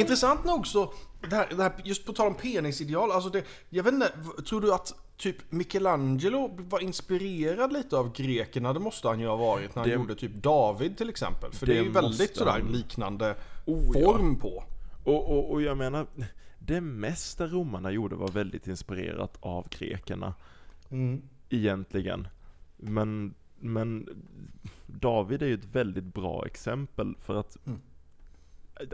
Intressant 0.00 0.44
nog 0.44 0.66
så, 0.66 0.92
det 1.30 1.36
här, 1.36 1.46
det 1.56 1.62
här, 1.62 1.72
just 1.84 2.06
på 2.06 2.12
tal 2.12 2.26
om 2.26 2.34
penisideal, 2.34 3.12
alltså 3.12 3.30
det, 3.30 3.44
jag 3.70 3.84
vet 3.84 3.94
inte, 3.94 4.12
tror 4.48 4.60
du 4.60 4.74
att 4.74 4.94
typ 5.16 5.36
Michelangelo 5.52 6.50
var 6.58 6.80
inspirerad 6.80 7.72
lite 7.72 7.96
av 7.96 8.12
grekerna? 8.12 8.72
Det 8.72 8.80
måste 8.80 9.08
han 9.08 9.20
ju 9.20 9.26
ha 9.26 9.36
varit 9.36 9.74
när 9.74 9.82
han 9.82 9.88
Det- 9.90 9.94
gjorde 9.96 10.14
typ 10.14 10.34
David 10.34 10.96
till 10.98 11.08
exempel. 11.08 11.52
För 11.52 11.66
det, 11.66 11.72
Det 11.72 11.78
är 11.78 11.82
ju 11.82 11.90
väldigt 11.90 12.36
sådär 12.36 12.64
liknande 12.72 13.34
Oh, 13.66 13.82
ja. 13.94 14.12
form 14.12 14.38
på. 14.38 14.64
Och, 15.04 15.30
och, 15.38 15.50
och 15.50 15.62
jag 15.62 15.76
menar, 15.78 16.06
det 16.58 16.80
mesta 16.80 17.46
romarna 17.46 17.90
gjorde 17.90 18.16
var 18.16 18.28
väldigt 18.28 18.66
inspirerat 18.66 19.36
av 19.40 19.68
grekerna. 19.68 20.34
Mm. 20.90 21.22
Egentligen. 21.50 22.28
Men, 22.76 23.34
men 23.60 24.08
David 24.86 25.42
är 25.42 25.46
ju 25.46 25.54
ett 25.54 25.74
väldigt 25.74 26.04
bra 26.14 26.46
exempel 26.46 27.14
för 27.20 27.34
att 27.34 27.56
Mm. 27.66 27.80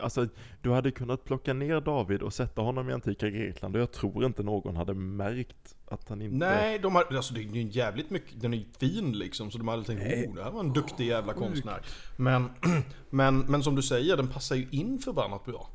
Alltså, 0.02 0.28
du 0.62 0.70
hade 0.70 0.90
kunnat 0.90 1.24
plocka 1.24 1.52
ner 1.52 1.80
David 1.80 2.22
och 2.22 2.32
sätta 2.32 2.62
honom 2.62 2.90
i 2.90 2.92
antika 2.92 3.30
Grekland 3.30 3.76
och 3.76 3.82
jag 3.82 3.92
tror 3.92 4.24
inte 4.24 4.42
någon 4.42 4.76
hade 4.76 4.94
märkt 4.94 5.76
att 5.86 6.08
han 6.08 6.22
inte... 6.22 6.36
Nej, 6.36 6.78
de 6.78 6.94
har, 6.94 7.16
alltså 7.16 7.34
det 7.34 7.40
är 7.40 7.42
ju 7.42 7.68
jävligt 7.68 8.10
mycket, 8.10 8.40
den 8.40 8.54
är 8.54 8.58
ju 8.58 8.64
fin 8.78 9.12
liksom 9.12 9.50
så 9.50 9.58
de 9.58 9.68
hade 9.68 9.84
tänkt 9.84 10.02
Nej. 10.02 10.26
oh 10.28 10.34
det 10.34 10.44
här 10.44 10.50
var 10.50 10.60
en 10.60 10.72
duktig 10.72 11.06
jävla 11.06 11.34
konstnär. 11.34 11.80
Men, 12.16 12.50
men, 13.10 13.38
men 13.38 13.62
som 13.62 13.74
du 13.74 13.82
säger, 13.82 14.16
den 14.16 14.28
passar 14.28 14.56
ju 14.56 14.66
in 14.70 14.98
förbannat 14.98 15.44
bra. 15.44 15.68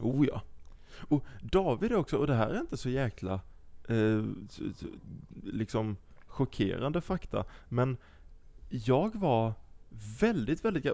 Oh 0.00 0.26
ja. 0.26 0.42
Och 1.08 1.24
David 1.40 1.92
också, 1.92 2.16
och 2.16 2.26
det 2.26 2.34
här 2.34 2.50
är 2.50 2.60
inte 2.60 2.76
så 2.76 2.88
jäkla 2.88 3.40
eh, 3.88 4.24
liksom 5.44 5.96
chockerande 6.26 7.00
fakta, 7.00 7.44
men 7.68 7.96
jag 8.68 9.16
var 9.16 9.52
väldigt, 10.20 10.64
väldigt, 10.64 10.84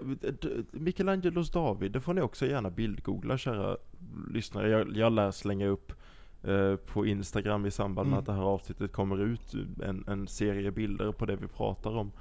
Michelangelos 0.71 1.51
David, 1.51 1.91
det 1.91 2.01
får 2.01 2.13
ni 2.13 2.21
också 2.21 2.45
gärna 2.45 2.69
bildgoogla 2.69 3.37
kära 3.37 3.77
lyssnare. 4.31 4.69
Jag, 4.69 4.97
jag 4.97 5.13
lär 5.13 5.31
slänga 5.31 5.67
upp 5.67 5.93
eh, 6.43 6.75
på 6.75 7.05
Instagram 7.05 7.65
i 7.65 7.71
samband 7.71 8.09
med 8.09 8.13
Mm. 8.13 8.19
att 8.19 8.25
det 8.25 8.33
här 8.33 8.41
avsnittet 8.41 8.91
kommer 8.91 9.21
ut 9.21 9.53
en, 9.83 10.03
en 10.07 10.27
serie 10.27 10.71
bilder 10.71 11.11
på 11.11 11.25
det 11.25 11.35
vi 11.35 11.47
pratar 11.47 11.97
om. 11.97 12.11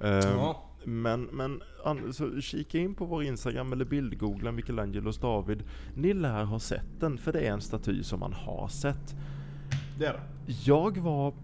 Eh, 0.00 0.08
Ja. 0.08 0.62
men, 0.84 1.22
men 1.22 1.62
an, 1.84 2.12
så 2.12 2.40
kika 2.40 2.78
in 2.78 2.94
på 2.94 3.04
vår 3.04 3.22
Instagram 3.24 3.72
eller 3.72 3.84
bildgoogla 3.84 4.52
Michelangelos 4.52 5.18
David. 5.18 5.62
Ni 5.94 6.14
lär 6.14 6.44
ha 6.44 6.58
sett 6.58 7.00
den, 7.00 7.18
för 7.18 7.32
det 7.32 7.40
är 7.40 7.52
en 7.52 7.60
staty 7.60 8.02
som 8.02 8.20
man 8.20 8.32
har 8.32 8.68
sett. 8.68 9.14
Det 9.98 10.06
är 10.06 10.12
det. 10.12 10.52
Jag 10.64 10.98
var 10.98 11.34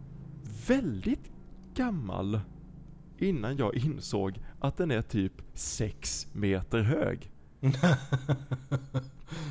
väldigt 0.69 1.31
gammal 1.75 2.41
innan 3.19 3.57
jag 3.57 3.75
insåg 3.75 4.39
att 4.63 4.77
den 4.77 4.91
är 4.91 5.03
typ 5.03 5.33
6 5.55 6.27
meter 6.33 6.79
hög. 6.81 7.31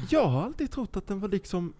jag 0.09 0.25
har 0.27 0.41
alltid 0.43 0.71
trott 0.71 0.95
att 0.97 1.07
den 1.07 1.19
var 1.19 1.29
liksom 1.29 1.73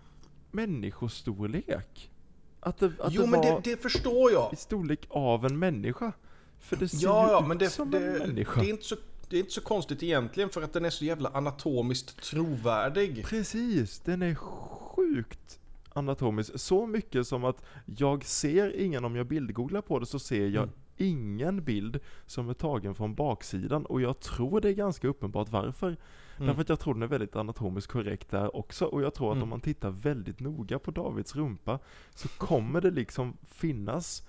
människostorlek. 0.51 2.11
Att 2.59 2.77
det, 2.77 2.91
att 2.99 3.13
Jo 3.13 3.21
det 3.21 3.27
men 3.27 3.41
det, 3.41 3.61
det 3.63 3.81
förstår 3.81 4.31
jag. 4.31 4.53
i 4.53 4.55
storlek 4.55 5.05
av 5.09 5.45
en 5.45 5.59
människa. 5.59 6.11
För 6.59 6.75
det 6.75 6.87
ser 6.87 6.97
Ja, 7.07 7.25
ju 7.27 7.31
ja, 7.31 7.41
ut 7.41 7.47
men 7.47 7.57
det, 7.57 7.69
som 7.69 7.91
det, 7.91 7.97
en 7.97 8.13
det, 8.13 8.19
människa. 8.27 8.61
är 8.61 8.69
inte 8.69 8.83
så, 8.83 8.95
det 9.29 9.35
är 9.35 9.39
inte 9.39 9.51
så 9.51 9.61
konstigt 9.61 10.03
egentligen 10.03 10.49
för 10.49 10.61
att 10.61 10.73
den 10.73 10.85
är 10.85 10.89
så 10.89 11.05
jävla 11.05 11.29
anatomiskt 11.29 12.23
trovärdig. 12.23 13.25
Precis, 13.25 13.99
den 13.99 14.21
är 14.21 14.35
sjukt 14.35 15.59
anatomisk. 15.93 16.51
Så 16.59 16.85
mycket 16.87 17.27
som 17.27 17.43
att 17.43 17.63
jag 17.85 18.25
ser 18.25 18.75
ingen, 18.75 19.05
om 19.05 19.15
jag 19.15 19.25
bildgooglar 19.27 19.81
på 19.81 19.99
det 19.99 20.05
så 20.05 20.19
ser 20.19 20.47
jag 20.47 20.63
Mm. 20.63 20.75
Ingen 21.01 21.63
bild 21.63 21.99
som 22.25 22.49
är 22.49 22.53
tagen 22.53 22.95
från 22.95 23.15
baksidan 23.15 23.85
och 23.85 24.01
jag 24.01 24.19
tror 24.19 24.61
det 24.61 24.69
är 24.69 24.73
ganska 24.73 25.07
uppenbart 25.07 25.49
varför. 25.49 25.87
Mm. 25.87 26.47
Därför 26.47 26.61
att 26.61 26.69
jag 26.69 26.79
tror 26.79 26.93
den 26.93 27.03
är 27.03 27.07
väldigt 27.07 27.35
anatomiskt 27.35 27.91
korrekt 27.91 28.31
där 28.31 28.55
också 28.55 28.85
och 28.85 29.01
jag 29.01 29.13
tror 29.13 29.31
att 29.31 29.35
Mm. 29.35 29.43
om 29.43 29.49
man 29.49 29.61
tittar 29.61 29.89
väldigt 29.89 30.39
noga 30.39 30.79
på 30.79 30.91
Davids 30.91 31.35
rumpa 31.35 31.79
så 32.09 32.27
kommer 32.27 32.81
det 32.81 32.91
liksom 32.91 33.37
finnas 33.47 34.23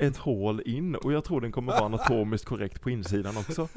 ett 0.00 0.16
hål 0.16 0.62
in 0.64 0.94
och 0.94 1.12
jag 1.12 1.24
tror 1.24 1.40
den 1.40 1.52
kommer 1.52 1.72
vara 1.72 1.84
anatomiskt 1.84 2.46
korrekt 2.46 2.80
på 2.80 2.90
insidan 2.90 3.36
också. 3.36 3.68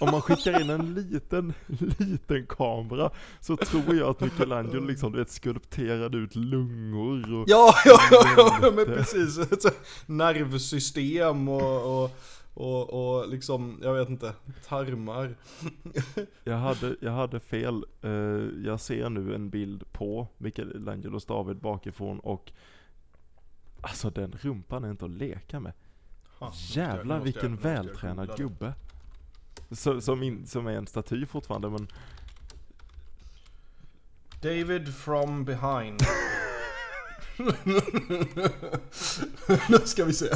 Om 0.00 0.10
man 0.10 0.22
skickar 0.22 0.60
in 0.60 0.70
en 0.70 0.94
liten, 0.94 1.52
liten 1.98 2.46
kamera 2.46 3.10
så 3.40 3.56
tror 3.56 3.94
jag 3.96 4.08
att 4.08 4.20
Michelangelo 4.20 4.86
liksom 4.86 5.12
du 5.12 5.18
vet 5.18 5.30
skulpterade 5.30 6.18
ut 6.18 6.36
lungor 6.36 7.34
och 7.34 7.44
Ja, 7.48 7.74
ja, 7.84 7.98
ja, 8.10 8.58
ja 8.62 8.70
men 8.76 8.86
precis. 8.86 9.38
Nervsystem 10.06 11.48
och, 11.48 12.02
och, 12.02 12.10
och, 12.54 12.90
och 12.90 13.28
liksom, 13.28 13.78
jag 13.82 13.94
vet 13.94 14.08
inte, 14.08 14.32
tarmar. 14.68 15.34
jag 16.44 16.56
hade, 16.56 16.96
jag 17.00 17.12
hade 17.12 17.40
fel. 17.40 17.84
Eh, 18.02 18.10
jag 18.64 18.80
ser 18.80 19.08
nu 19.08 19.34
en 19.34 19.50
bild 19.50 19.92
på 19.92 20.28
Michelangelos 20.38 21.24
David 21.24 21.56
bakifrån 21.56 22.20
och 22.20 22.52
Alltså 23.80 24.10
den 24.10 24.32
rumpan 24.40 24.84
är 24.84 24.90
inte 24.90 25.04
att 25.04 25.10
leka 25.10 25.60
med. 25.60 25.72
Ha, 26.38 26.46
jag- 26.46 26.54
Jävlar 26.86 27.16
jag- 27.16 27.22
vilken 27.24 27.50
jag 27.52 27.60
vältränad 27.62 28.28
det. 28.28 28.36
gubbe. 28.42 28.74
Så, 29.70 30.00
som, 30.00 30.22
in, 30.22 30.46
som 30.46 30.66
är 30.66 30.72
en 30.72 30.86
staty 30.86 31.26
fortfarande 31.26 31.70
men 31.70 31.88
David 34.42 34.94
from 34.94 35.44
behind. 35.44 36.00
nu 39.68 39.78
ska 39.84 40.04
vi 40.04 40.12
se. 40.12 40.30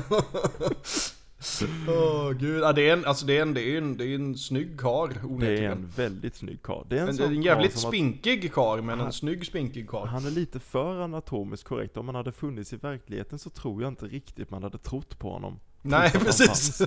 Åh 1.89 2.31
gud, 2.33 2.63
ja, 2.63 2.73
det 2.73 2.89
är 2.89 2.93
en, 2.93 3.05
alltså 3.05 3.27
det 3.27 3.39
är 3.39 3.43
en, 3.43 3.55
det 3.55 3.61
är 3.63 3.79
en, 3.79 3.97
det 3.97 4.05
är 4.07 4.15
en 4.15 4.37
snygg 4.39 4.81
karl 4.81 5.09
det 5.09 5.21
är 5.21 5.27
onekligen. 5.27 5.73
en 5.73 5.87
väldigt 5.97 6.35
snygg 6.37 6.63
karl. 6.63 6.85
Det 6.89 6.99
är 6.99 7.03
en, 7.03 7.09
En, 7.09 7.21
en 7.21 7.43
jävligt 7.43 7.79
som 7.79 7.89
att- 7.89 7.95
spinkig 7.95 8.53
karl 8.53 8.81
men 8.83 8.99
Han- 8.99 9.07
en 9.07 9.13
snygg 9.13 9.47
spinkig 9.47 9.89
karl. 9.89 10.07
Han 10.09 10.27
är 10.27 10.31
lite 10.31 10.61
för 10.61 11.01
anatomiskt 11.01 11.65
korrekt. 11.69 11.97
Om 11.97 12.07
han 12.09 12.15
hade 12.15 12.33
funnits 12.33 12.73
i 12.73 12.77
verkligheten 12.77 13.39
så 13.39 13.51
tror 13.51 13.83
jag 13.83 13.89
inte 13.91 14.07
riktigt 14.07 14.51
man 14.51 14.63
hade 14.63 14.79
trott 14.79 15.19
på 15.19 15.31
honom. 15.33 15.59
Nej 15.83 16.11
precis. 16.11 16.83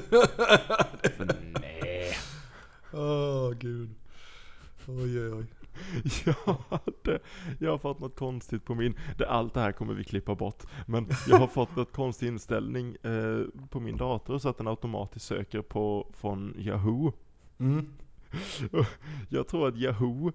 Nej. 1.61 2.17
Åh 2.93 3.51
gud. 3.51 3.89
Oj 4.87 5.19
oj 5.21 5.33
oj. 5.33 5.45
Jag, 6.25 6.55
hade, 6.69 7.19
jag 7.59 7.71
har 7.71 7.77
fått 7.77 7.99
något 7.99 8.15
konstigt 8.15 8.65
på 8.65 8.75
min, 8.75 8.97
det, 9.17 9.29
allt 9.29 9.53
det 9.53 9.59
här 9.59 9.71
kommer 9.71 9.93
vi 9.93 10.03
klippa 10.03 10.35
bort. 10.35 10.63
Men 10.85 11.07
jag 11.27 11.37
har 11.37 11.47
fått 11.47 11.75
något 11.75 11.93
konstig 11.93 12.27
inställning 12.27 12.95
eh, 13.03 13.41
på 13.69 13.79
min 13.79 13.97
dator 13.97 14.37
så 14.37 14.49
att 14.49 14.57
den 14.57 14.67
automatiskt 14.67 15.25
söker 15.25 15.61
på 15.61 16.11
från 16.13 16.53
Yahoo. 16.57 17.13
Mm. 17.57 17.93
Jag 19.29 19.47
tror 19.47 19.67
att 19.67 19.77
Yahoo 19.77 20.31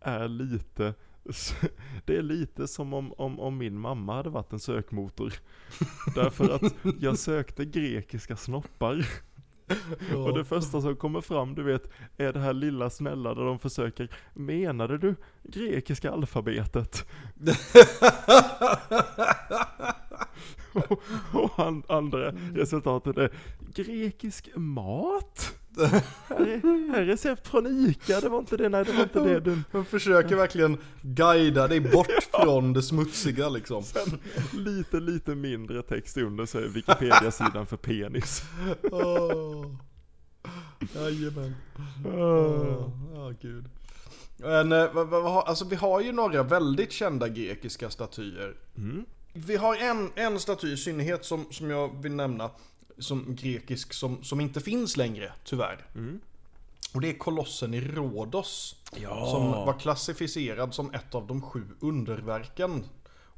är 0.00 0.28
lite 0.28 0.94
det 2.04 2.16
är 2.16 2.22
lite 2.22 2.68
som 2.68 2.94
om, 2.94 3.12
om, 3.12 3.40
om 3.40 3.58
min 3.58 3.78
mamma 3.78 4.14
hade 4.14 4.30
varit 4.30 4.52
en 4.52 4.60
sökmotor. 4.60 5.34
Därför 6.14 6.54
att 6.54 6.74
jag 7.00 7.18
sökte 7.18 7.64
grekiska 7.64 8.36
snoppar. 8.36 9.06
Och 10.14 10.34
det 10.34 10.44
första 10.44 10.80
som 10.80 10.96
kommer 10.96 11.20
fram, 11.20 11.54
du 11.54 11.62
vet, 11.62 11.90
är 12.16 12.32
det 12.32 12.40
här 12.40 12.52
lilla 12.52 12.90
snälla 12.90 13.34
där 13.34 13.44
de 13.44 13.58
försöker, 13.58 14.08
menade 14.34 14.98
du 14.98 15.14
grekiska 15.42 16.12
alfabetet? 16.12 17.06
och 20.72 21.02
och 21.32 21.58
an, 21.58 21.82
andra 21.88 22.30
resultatet 22.54 23.18
är 23.18 23.30
grekisk 23.74 24.48
mat? 24.56 25.54
Här, 26.28 26.46
är, 26.46 26.92
här 26.92 27.00
är 27.00 27.04
recept 27.04 27.48
från 27.48 27.66
ICA, 27.66 28.20
det 28.20 28.28
var 28.28 28.38
inte 28.38 28.56
det, 28.56 28.68
nej 28.68 28.84
det 28.84 28.92
var 28.92 29.02
inte 29.02 29.20
det 29.20 29.40
du... 29.40 29.58
Man 29.70 29.84
försöker 29.84 30.36
verkligen 30.36 30.78
guida 31.02 31.68
dig 31.68 31.80
bort 31.80 32.28
från 32.32 32.72
det 32.72 32.82
smutsiga 32.82 33.48
liksom. 33.48 33.82
Sen 33.82 34.18
lite, 34.52 35.00
lite 35.00 35.34
mindre 35.34 35.82
text 35.82 36.16
under 36.16 36.46
så 36.46 36.58
är 36.58 36.68
Wikipedia-sidan 36.68 37.66
för 37.66 37.76
penis. 37.76 38.42
Åh. 38.82 39.66
Jajamän. 40.94 41.54
Ah. 42.04 42.08
Åh, 42.08 42.90
Ja, 43.14 43.32
gud. 43.40 43.64
Men, 44.36 44.72
eh, 44.72 44.96
alltså 45.26 45.64
vi 45.64 45.76
har 45.76 46.00
ju 46.00 46.12
några 46.12 46.42
väldigt 46.42 46.92
kända 46.92 47.28
grekiska 47.28 47.90
statyer. 47.90 48.54
Mm. 48.76 49.04
Vi 49.32 49.56
har 49.56 49.76
en, 49.76 50.10
en 50.14 50.38
staty 50.38 50.72
i 50.72 50.76
synnerhet 50.76 51.24
som, 51.24 51.46
som 51.50 51.70
jag 51.70 52.02
vill 52.02 52.12
nämna, 52.12 52.50
som 52.98 53.34
grekisk, 53.34 53.92
som, 53.92 54.22
som 54.22 54.40
inte 54.40 54.60
finns 54.60 54.96
längre, 54.96 55.32
tyvärr. 55.44 55.86
Mm. 55.94 56.20
Och 56.94 57.00
det 57.00 57.08
är 57.08 57.18
kolossen 57.18 57.74
i 57.74 57.80
Rhodos. 57.80 58.76
Ja. 58.96 59.26
Som 59.26 59.50
var 59.50 59.78
klassificerad 59.78 60.74
som 60.74 60.90
ett 60.94 61.14
av 61.14 61.26
de 61.26 61.42
sju 61.42 61.62
underverken. 61.80 62.84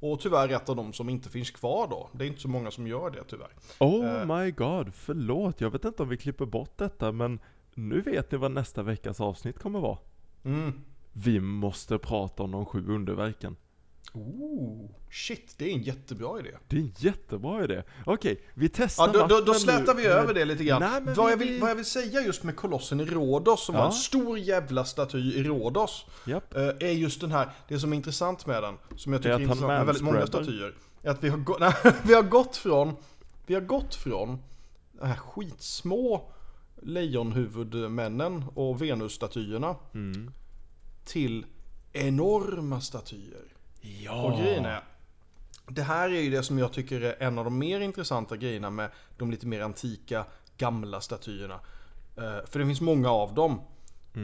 Och 0.01 0.21
tyvärr 0.21 0.49
ett 0.49 0.69
av 0.69 0.77
de 0.77 0.93
som 0.93 1.09
inte 1.09 1.29
finns 1.29 1.51
kvar 1.51 1.89
då. 1.91 2.09
Det 2.13 2.25
är 2.25 2.29
inte 2.29 2.41
så 2.41 2.49
många 2.49 2.71
som 2.71 2.87
gör 2.87 3.11
det 3.11 3.25
tyvärr. 3.29 3.51
Oh 3.81 4.07
Eh. 4.07 4.37
my 4.37 4.51
god, 4.51 4.95
förlåt. 4.95 5.61
Jag 5.61 5.71
vet 5.71 5.85
inte 5.85 6.03
om 6.03 6.09
vi 6.09 6.17
klipper 6.17 6.47
bort 6.47 6.79
detta, 6.79 7.13
men 7.13 7.39
nu 7.75 8.01
vet 8.01 8.33
ni 8.33 8.39
vad 8.39 8.51
nästa 8.51 8.83
veckas 8.83 9.21
avsnitt 9.21 9.59
kommer 9.59 9.81
vara. 9.81 9.99
Mm. 10.45 10.73
Vi 11.13 11.41
måste 11.41 11.99
prata 11.99 12.43
om 12.43 12.51
de 12.51 12.67
sju 12.67 12.87
underverken. 12.89 13.57
Oh, 14.13 14.91
shit, 15.11 15.55
det 15.59 15.71
är 15.71 15.75
en 15.75 15.83
jättebra 15.83 16.41
idé. 16.41 16.51
Det 16.69 16.77
är 16.77 16.81
en 16.81 16.93
jättebra 16.99 17.65
idé. 17.65 17.83
Okej, 18.07 18.43
vi 18.55 18.69
testar 18.69 19.07
Ja, 19.07 19.13
då, 19.13 19.27
då, 19.27 19.41
då 19.45 19.55
slätar 19.55 19.95
vi 19.95 20.07
över 20.07 20.35
det 20.35 20.45
lite 20.45 20.65
grann. 20.65 20.81
Nej, 20.83 21.15
vad, 21.15 21.27
vi- 21.27 21.31
jag 21.33 21.37
vill, 21.37 21.49
vi- 21.53 21.59
vad 21.59 21.71
jag 21.71 21.75
vill 21.77 21.85
säga 21.85 22.21
just 22.21 22.43
med 22.43 22.57
kolossen 22.57 23.01
i 23.01 23.05
Rhodos, 23.05 23.65
som 23.67 23.75
Ja. 23.75 23.81
var 23.81 23.87
en 23.87 23.93
stor 23.93 24.39
jävla 24.39 24.85
staty 24.85 25.19
i 25.19 25.43
Rhodos, 25.43 26.07
Japp. 26.27 26.57
eh, 26.57 26.63
är 26.63 26.93
just 26.93 27.21
den 27.21 27.33
här, 27.33 27.51
det 27.69 27.79
som 27.79 27.93
är 27.93 27.97
intressant 27.97 28.47
med 28.47 28.63
den, 28.63 28.75
som 28.97 29.13
jag 29.13 29.19
är 29.19 29.23
tycker 29.23 29.31
är 29.31 29.35
att 29.35 29.41
han 29.41 29.43
intressant 29.43 29.69
med 29.69 29.87
väldigt 29.87 30.05
många 30.05 30.27
statyer, 30.27 30.75
är 31.03 31.11
att 31.11 31.25
vi 31.25 31.29
har, 31.29 31.39
gå- 31.39 31.57
nej, 31.61 31.73
vi 32.05 32.15
har 32.15 32.23
gått 32.23 32.57
från, 32.57 32.97
vi 33.47 33.55
har 33.55 33.61
gått 33.61 33.95
från 33.95 34.39
de 34.93 35.07
här 35.07 35.17
skitsmå 35.17 36.33
lejonhuvudmännen 36.83 38.45
och 38.55 38.83
Venusstatyerna 38.83 39.77
Mm. 39.95 40.31
till 41.05 41.47
enorma 41.93 42.81
statyer. 42.81 43.45
Ja. 44.05 44.23
Och 44.23 44.39
grejen 44.39 44.65
är, 44.65 44.81
det 45.69 45.83
här 45.83 46.11
är 46.11 46.21
ju 46.21 46.31
det 46.31 46.43
som 46.43 46.59
jag 46.59 46.73
tycker 46.73 47.01
är 47.01 47.23
en 47.23 47.39
av 47.39 47.45
de 47.45 47.59
mer 47.59 47.81
intressanta 47.81 48.37
grejerna 48.37 48.71
med 48.71 48.91
de 49.17 49.31
lite 49.31 49.47
mer 49.47 49.61
antika, 49.61 50.25
gamla 50.57 51.01
statyerna. 51.01 51.61
Eh, 52.17 52.47
För 52.47 52.59
det 52.59 52.67
finns 52.67 52.81
många 52.81 53.11
av 53.11 53.35
dem. 53.35 53.61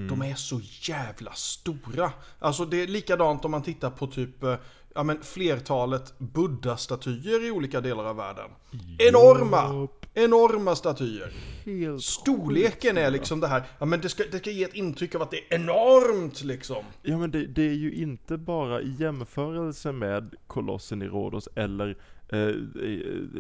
De 0.08 0.22
är 0.22 0.34
så 0.34 0.60
jävla 0.80 1.32
stora. 1.32 2.12
Alltså 2.38 2.64
det 2.64 2.82
är 2.82 2.86
likadant 2.86 3.44
om 3.44 3.50
man 3.50 3.62
tittar 3.62 3.90
på 3.90 4.06
typ 4.06 4.42
eh, 4.42 4.54
ja, 4.94 5.02
men 5.02 5.22
flertalet 5.22 6.14
buddha-statyer 6.18 7.46
i 7.46 7.50
olika 7.50 7.80
delar 7.80 8.04
av 8.04 8.16
världen. 8.16 8.50
Enorma! 8.98 9.88
Enorma 10.14 10.76
statyer. 10.76 11.30
Helt 11.64 12.02
Storleken 12.02 12.98
är 12.98 13.10
liksom 13.10 13.40
det 13.40 13.46
här, 13.46 13.62
ja 13.78 13.86
men 13.86 14.00
det 14.00 14.08
ska, 14.08 14.22
det 14.32 14.38
ska 14.38 14.50
ge 14.50 14.64
ett 14.64 14.74
intryck 14.74 15.14
av 15.14 15.22
att 15.22 15.30
det 15.30 15.36
är 15.36 15.54
enormt 15.54 16.42
liksom. 16.44 16.84
Ja 17.02 17.18
men 17.18 17.30
det, 17.30 17.46
det 17.46 17.62
är 17.62 17.74
ju 17.74 17.92
inte 17.94 18.36
bara 18.36 18.80
i 18.82 18.94
jämförelse 18.98 19.92
med 19.92 20.34
kolossen 20.46 21.02
i 21.02 21.06
Rhodos 21.06 21.48
eller 21.54 21.96
eh, 22.28 22.50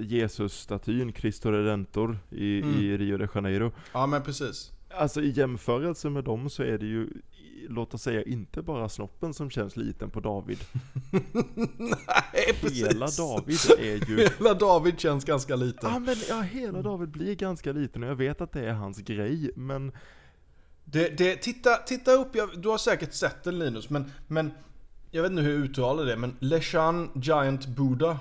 Jesus-statyn, 0.02 1.12
Cristo 1.12 1.50
Redentor 1.50 2.18
i, 2.30 2.62
Mm. 2.62 2.80
i 2.80 2.96
Rio 2.96 3.18
de 3.18 3.28
Janeiro. 3.34 3.72
Ja 3.92 4.06
men 4.06 4.22
precis. 4.22 4.70
Alltså 4.94 5.22
i 5.22 5.30
jämförelse 5.30 6.10
med 6.10 6.24
dem 6.24 6.50
så 6.50 6.62
är 6.62 6.78
det 6.78 6.86
ju, 6.86 7.08
låt 7.68 7.94
oss 7.94 8.02
säga, 8.02 8.22
inte 8.22 8.62
bara 8.62 8.88
snoppen 8.88 9.34
som 9.34 9.50
känns 9.50 9.76
liten 9.76 10.10
på 10.10 10.20
David. 10.20 10.58
Nej 11.78 12.54
precis. 12.60 12.86
Hela 12.86 13.06
David 13.06 13.58
är 13.78 14.10
ju... 14.10 14.16
Hela 14.38 14.54
David 14.54 15.00
känns 15.00 15.24
ganska 15.24 15.56
liten. 15.56 15.90
Ja 15.92 15.98
men 15.98 16.16
ja, 16.28 16.40
hela 16.40 16.82
David 16.82 17.08
blir 17.08 17.34
ganska 17.34 17.72
liten 17.72 18.02
och 18.02 18.08
jag 18.08 18.16
vet 18.16 18.40
att 18.40 18.52
det 18.52 18.68
är 18.68 18.72
hans 18.72 18.98
grej, 18.98 19.50
men 19.56 19.92
Det, 20.84 21.18
det, 21.18 21.36
titta, 21.36 21.76
titta 21.76 22.12
upp, 22.12 22.36
jag, 22.36 22.62
du 22.62 22.68
har 22.68 22.78
säkert 22.78 23.12
sett 23.12 23.44
den 23.44 23.58
Linus, 23.58 23.90
men, 23.90 24.12
men 24.28 24.50
jag 25.10 25.22
vet 25.22 25.30
inte 25.30 25.42
hur 25.42 25.52
jag 25.52 25.60
uttalar 25.60 26.04
det, 26.04 26.16
men 26.16 26.36
Leshan 26.38 27.10
Giant 27.14 27.66
Buddha. 27.66 28.18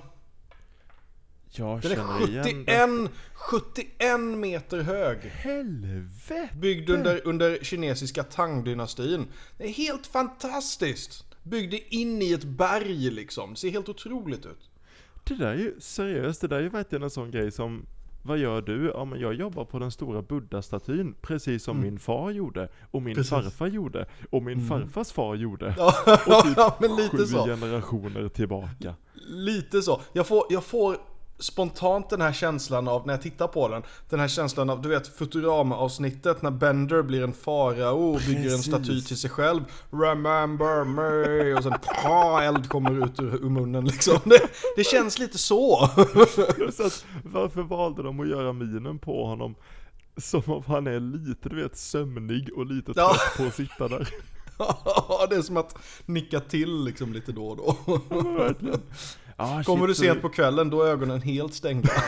Jag 1.59 1.81
Den 1.81 1.91
är 1.91 1.95
känner 1.95 2.29
igen 2.29 2.65
det. 2.65 3.09
71, 3.33 3.91
71 3.99 4.19
meter 4.37 4.81
hög. 4.81 5.17
Helvete! 5.17 6.49
Byggd 6.59 6.89
under, 6.89 7.27
under 7.27 7.57
kinesiska 7.61 8.23
Tang-dynastin. 8.23 9.25
Det 9.57 9.63
är 9.63 9.73
helt 9.73 10.07
fantastiskt! 10.07 11.25
Byggd 11.43 11.73
in 11.89 12.21
i 12.21 12.33
ett 12.33 12.43
berg 12.43 13.11
liksom. 13.11 13.49
Det 13.49 13.59
ser 13.59 13.69
helt 13.69 13.89
otroligt 13.89 14.45
ut. 14.45 14.69
Det 15.23 15.35
där 15.35 15.47
är 15.47 15.55
ju 15.55 15.75
seriöst, 15.79 16.41
det 16.41 16.47
där 16.47 16.57
är 16.57 16.61
ju 16.61 16.69
verkligen 16.69 17.03
en 17.03 17.09
sån 17.09 17.31
grej 17.31 17.51
som 17.51 17.85
vad 18.23 18.37
gör 18.37 18.61
du? 18.61 18.91
Ja 18.95 19.05
men 19.05 19.19
jag 19.19 19.33
jobbar 19.33 19.65
på 19.65 19.79
den 19.79 19.91
stora 19.91 20.21
buddha-statyn, 20.21 21.15
precis 21.21 21.63
som 21.63 21.81
min 21.81 21.99
far 21.99 22.31
gjorde, 22.31 22.69
och 22.91 23.01
min 23.01 23.15
Precis. 23.15 23.29
farfar 23.29 23.67
gjorde, 23.67 24.05
och 24.29 24.43
min 24.43 24.67
farfars 24.67 25.11
far 25.11 25.35
gjorde. 25.35 25.75
Ja, 25.77 25.93
men 26.79 26.89
Sju 26.89 27.01
lite 27.01 27.27
så. 27.27 27.45
generationer 27.45 28.29
tillbaka. 28.29 28.95
Lite 29.27 29.81
så. 29.81 30.01
Jag 30.13 30.27
får, 30.27 30.43
jag 30.49 30.63
får 30.63 30.97
spontant 31.41 32.09
den 32.09 32.21
här 32.21 32.33
känslan 32.33 32.87
av, 32.87 33.07
när 33.07 33.13
jag 33.13 33.21
tittar 33.21 33.47
på 33.47 33.67
den, 33.67 33.83
den 34.09 34.19
här 34.19 34.27
känslan 34.27 34.69
av, 34.69 34.81
du 34.81 34.89
vet 34.89 35.07
Futurama-avsnittet 35.07 36.41
när 36.41 36.51
Bender 36.51 37.01
blir 37.01 37.23
en 37.23 37.33
farao 37.33 38.13
och 38.13 38.21
bygger 38.27 38.53
en 38.53 38.59
staty 38.63 39.01
till 39.01 39.17
sig 39.17 39.29
själv. 39.29 39.61
Remember 39.91 40.83
me! 40.83 41.53
Och 41.53 41.63
sen 41.63 41.73
ah, 42.03 42.41
eld 42.41 42.69
kommer 42.69 43.05
ut 43.05 43.19
ur, 43.19 43.45
ur 43.45 43.49
munnen 43.49 43.85
liksom. 43.85 44.17
Det, 44.23 44.39
det 44.75 44.83
känns 44.83 45.19
lite 45.19 45.37
så. 45.37 45.89
Så 46.73 46.83
att, 46.85 47.05
varför 47.23 47.61
valde 47.61 48.03
de 48.03 48.19
att 48.19 48.29
göra 48.29 48.53
minen 48.53 48.99
på 48.99 49.25
honom 49.25 49.55
som 50.17 50.41
om 50.45 50.63
han 50.67 50.87
är 50.87 50.99
lite, 50.99 51.49
du 51.49 51.61
vet, 51.61 51.77
sömnig 51.77 52.49
och 52.55 52.65
lite 52.65 52.93
Ja. 52.95 53.13
trött 53.13 53.37
på 53.37 53.43
att 53.43 53.55
sitta 53.55 53.87
där? 53.87 54.09
det 55.29 55.35
är 55.35 55.41
som 55.41 55.57
att 55.57 55.77
nicka 56.05 56.39
till 56.39 56.83
liksom 56.83 57.13
lite 57.13 57.31
då 57.31 57.47
och 57.47 57.57
då. 57.57 57.77
Verkligen. 58.37 58.81
Ah, 59.35 59.63
Kommer 59.63 59.87
du 59.87 59.93
shit, 59.93 59.97
så- 59.97 60.03
sent 60.13 60.21
på 60.21 60.29
kvällen, 60.29 60.69
då 60.69 60.81
är 60.83 60.87
ögonen 60.91 61.21
helt 61.21 61.53
stängda. 61.53 61.89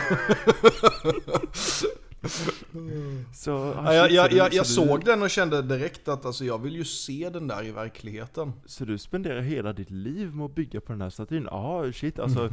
Så, 3.34 3.74
ah, 3.78 3.92
jag, 3.94 4.06
shit, 4.06 4.16
jag, 4.16 4.30
så 4.30 4.36
jag, 4.36 4.50
du- 4.50 4.56
jag 4.56 4.66
så 4.66 4.80
du- 4.82 4.88
såg 4.88 5.04
den 5.04 5.22
och 5.22 5.30
kände 5.30 5.62
direkt 5.62 6.08
att 6.08 6.26
alltså, 6.26 6.44
jag 6.44 6.58
vill 6.62 6.76
ju 6.76 6.84
se 6.84 7.30
den 7.32 7.48
där 7.48 7.64
i 7.66 7.70
verkligheten. 7.70 8.52
Så 8.66 8.84
du 8.84 8.98
spenderar 8.98 9.40
hela 9.40 9.72
ditt 9.72 9.90
liv 9.90 10.34
med 10.34 10.44
att 10.46 10.54
bygga 10.54 10.80
på 10.80 10.92
den 10.92 11.00
här 11.00 11.10
statyn? 11.10 11.48
Ja, 11.50 11.92
shit, 11.92 12.18
alltså 12.18 12.52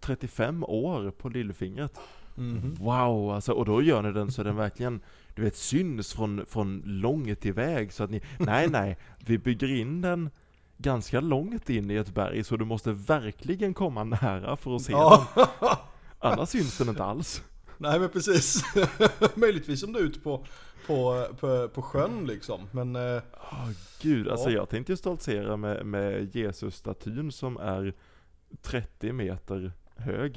35 0.00 0.64
år 0.64 1.10
på 1.10 1.28
lillfingret. 1.28 1.98
Mhm. 2.34 2.74
Wow, 2.80 3.30
alltså, 3.32 3.52
och 3.52 3.64
då 3.64 3.82
gör 3.82 4.02
ni 4.02 4.12
den 4.12 4.32
så 4.32 4.42
den 4.42 4.56
verkligen, 4.56 5.00
du 5.34 5.42
vet, 5.42 5.56
syns 5.56 6.12
från, 6.14 6.46
från 6.46 6.82
långt 6.86 7.46
iväg 7.46 7.92
så 7.92 8.04
att 8.04 8.10
ni, 8.10 8.20
nej 8.38 8.68
nej, 8.70 8.98
vi 9.26 9.38
bygger 9.38 9.70
in 9.70 10.00
den 10.00 10.30
ganska 10.78 11.20
långt 11.20 11.70
in 11.70 11.90
i 11.90 11.94
ett 11.94 12.14
berg 12.14 12.44
så 12.44 12.56
du 12.56 12.64
måste 12.64 12.92
verkligen 12.92 13.74
komma 13.74 14.04
nära 14.04 14.56
för 14.56 14.76
att 14.76 14.82
se 14.82 14.92
Ja. 14.92 15.26
den. 15.34 15.46
Annars 16.18 16.48
syns 16.48 16.78
den 16.78 16.88
inte 16.88 17.04
alls. 17.04 17.42
Nej 17.78 17.98
men 18.00 18.08
precis. 18.08 18.62
Möjligtvis 19.34 19.82
om 19.82 19.92
du 19.92 19.98
är 19.98 20.04
ute 20.04 20.20
på, 20.20 20.44
på, 20.86 21.26
på, 21.40 21.68
på 21.68 21.82
sjön 21.82 22.26
liksom. 22.26 22.60
Men 22.70 22.96
Åh 22.96 23.20
gud, 24.00 24.28
alltså 24.28 24.48
Ja. 24.50 24.56
jag 24.56 24.68
tänkte 24.68 24.92
ju 24.92 24.96
stoltsera 24.96 25.56
med, 25.56 25.86
med 25.86 26.36
Jesus-statyn 26.36 27.32
som 27.32 27.56
är 27.56 27.94
30 28.62 29.12
meter 29.12 29.72
hög. 29.96 30.34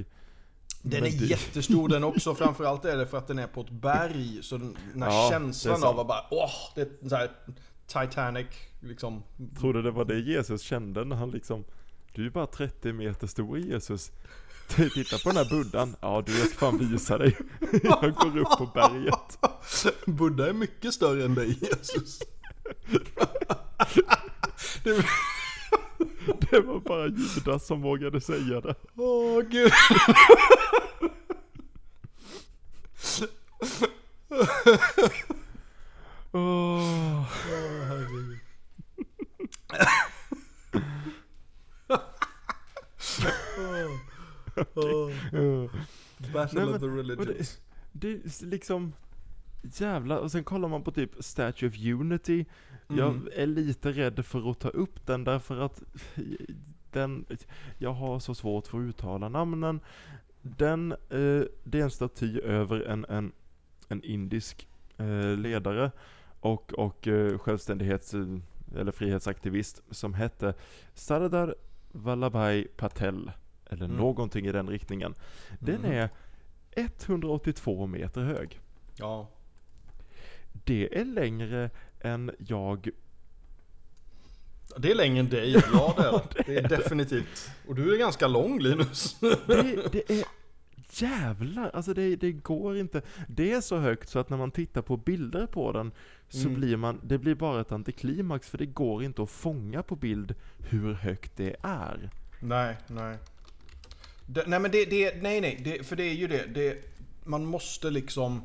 den 0.81 1.03
Men 1.03 1.13
är 1.13 1.19
det- 1.19 1.25
jättestor 1.25 1.89
den 1.89 2.03
också. 2.03 2.35
Framförallt 2.35 2.85
är 2.85 2.97
det 2.97 3.07
för 3.07 3.17
att 3.17 3.27
den 3.27 3.39
är 3.39 3.47
på 3.47 3.61
ett 3.61 3.69
berg. 3.69 4.39
Så 4.41 4.57
den, 4.57 4.77
den 4.93 5.01
här 5.03 5.11
Ja, 5.11 5.29
känslan 5.31 5.83
av 5.83 5.99
att 5.99 6.07
bara 6.07 6.23
åh, 6.31 6.51
det 6.75 6.81
är 6.81 7.09
så 7.09 7.15
här 7.15 7.31
Titanic 7.87 8.47
liksom. 8.85 9.23
Tror 9.59 9.73
du 9.73 9.81
det 9.81 9.91
var 9.91 10.05
det 10.05 10.19
Jesus 10.19 10.61
kände 10.61 11.05
när 11.05 11.15
han 11.15 11.31
liksom 11.31 11.63
Du 12.13 12.25
är 12.25 12.29
bara 12.29 12.47
30 12.47 12.93
meter 12.93 13.27
stor 13.27 13.57
Jesus 13.57 14.11
Titta 14.67 15.17
på 15.17 15.29
den 15.29 15.37
här 15.37 15.49
buddhan 15.49 15.95
Ja 16.01 16.23
du 16.25 16.37
jag 16.39 16.47
ska 16.47 16.57
fan 16.57 16.77
visa 16.77 17.17
dig 17.17 17.37
Jag 17.83 18.13
går 18.13 18.37
upp 18.37 18.57
på 18.57 18.69
berget 18.73 19.39
Buddha 20.05 20.49
är 20.49 20.53
mycket 20.53 20.93
större 20.93 21.25
än 21.25 21.35
dig 21.35 21.47
Jesus. 21.61 22.19
det, 24.83 25.05
Det 26.51 26.59
var 26.59 26.79
bara 26.79 27.07
Judas 27.07 27.67
som 27.67 27.81
vågade 27.81 28.21
säga 28.21 28.61
det 28.61 28.75
åh 28.95 29.41
gud. 29.41 29.71
Åh, 36.31 37.25
Åh, 44.75 45.11
ja. 45.31 45.69
Battle 46.33 46.65
Nej, 46.65 46.73
of 46.73 46.79
the 46.79 46.87
men- 46.87 46.97
religions. 46.97 47.61
Det 47.91 48.11
är 48.11 48.45
liksom 48.45 48.93
Jävlar, 49.77 50.17
och 50.17 50.31
sen 50.31 50.43
kollar 50.43 50.69
man 50.69 50.83
på 50.83 50.91
typ 50.91 51.11
Statue 51.19 51.69
of 51.69 51.75
Unity 51.77 52.45
Mm. 52.89 52.99
Jag 52.99 53.33
är 53.33 53.47
lite 53.47 53.91
rädd 53.91 54.25
för 54.25 54.51
att 54.51 54.59
ta 54.59 54.69
upp 54.69 55.05
den 55.05 55.23
därför 55.23 55.57
att 55.59 55.83
den, 56.91 57.25
jag 57.77 57.93
har 57.93 58.19
så 58.19 58.35
svårt 58.35 58.67
för 58.67 58.77
att 58.77 58.83
uttala 58.89 59.29
namnen. 59.29 59.79
Den, 60.41 60.91
eh, 60.91 61.43
det 61.63 61.79
är 61.79 61.83
en 61.83 61.91
staty 61.91 62.39
över 62.39 62.81
en, 62.81 63.05
en, 63.09 63.31
en 63.87 64.03
indisk 64.03 64.67
eh, 64.97 65.37
ledare 65.37 65.91
och, 66.39 66.73
och 66.73 67.07
eh, 67.07 67.37
självständighets 67.37 68.13
eller 68.75 68.91
frihetsaktivist 68.91 69.81
som 69.91 70.13
hette 70.13 70.53
Sardar 70.93 71.55
Vallabhai 71.91 72.67
Patel. 72.77 73.31
Eller 73.69 73.85
Mm. 73.85 73.97
någonting 73.97 74.45
i 74.47 74.51
den 74.51 74.69
riktningen. 74.69 75.15
Den 75.59 75.81
Mhm. 75.81 75.91
är 75.91 76.09
182 76.71 77.87
meter 77.87 78.21
hög. 78.21 78.59
Ja. 78.95 79.29
Det 80.63 80.99
är 80.99 81.05
längre 81.05 81.69
än 82.01 82.31
jag 82.37 82.89
Det 84.77 84.91
är 84.91 84.95
längre 84.95 85.19
än 85.19 85.29
dig, 85.29 85.51
ja 85.73 85.93
det 85.97 86.03
är 86.03 86.11
det. 86.45 86.53
Det 86.53 86.57
är 86.57 86.69
definitivt. 86.77 87.49
Och 87.67 87.75
du 87.75 87.93
är 87.93 87.97
ganska 87.99 88.27
lång 88.27 88.59
Linus. 88.59 89.17
Det, 89.19 89.91
det 89.91 90.11
är 90.11 90.25
jävlar, 90.89 91.69
alltså 91.73 91.93
det, 91.93 92.15
det 92.15 92.31
går 92.31 92.77
inte. 92.77 93.01
Det 93.27 93.51
är 93.51 93.61
så 93.61 93.77
högt 93.77 94.09
så 94.09 94.19
att 94.19 94.29
när 94.29 94.37
man 94.37 94.51
tittar 94.51 94.81
på 94.81 94.97
bilder 94.97 95.45
på 95.47 95.71
den 95.71 95.91
så 96.29 96.47
Mm. 96.47 96.59
blir 96.59 96.77
man, 96.77 96.99
det 97.03 97.17
blir 97.17 97.35
bara 97.35 97.61
ett 97.61 97.71
antiklimax 97.71 98.49
för 98.49 98.57
det 98.57 98.65
går 98.65 99.03
inte 99.03 99.23
att 99.23 99.29
fånga 99.29 99.83
på 99.83 99.95
bild 99.95 100.35
hur 100.69 100.93
högt 100.93 101.31
det 101.37 101.55
är. 101.61 102.09
Nej, 102.39 102.77
nej. 102.87 103.17
Det, 104.27 104.43
nej 104.47 104.59
men 104.59 104.71
det, 104.71 104.85
det, 104.85 105.21
nej 105.21 105.41
nej, 105.41 105.61
det, 105.63 105.83
för 105.87 105.95
det 105.95 106.03
är 106.03 106.13
ju 106.13 106.27
det, 106.27 106.45
det, 106.53 106.77
man 107.23 107.45
måste 107.45 107.89
liksom, 107.89 108.41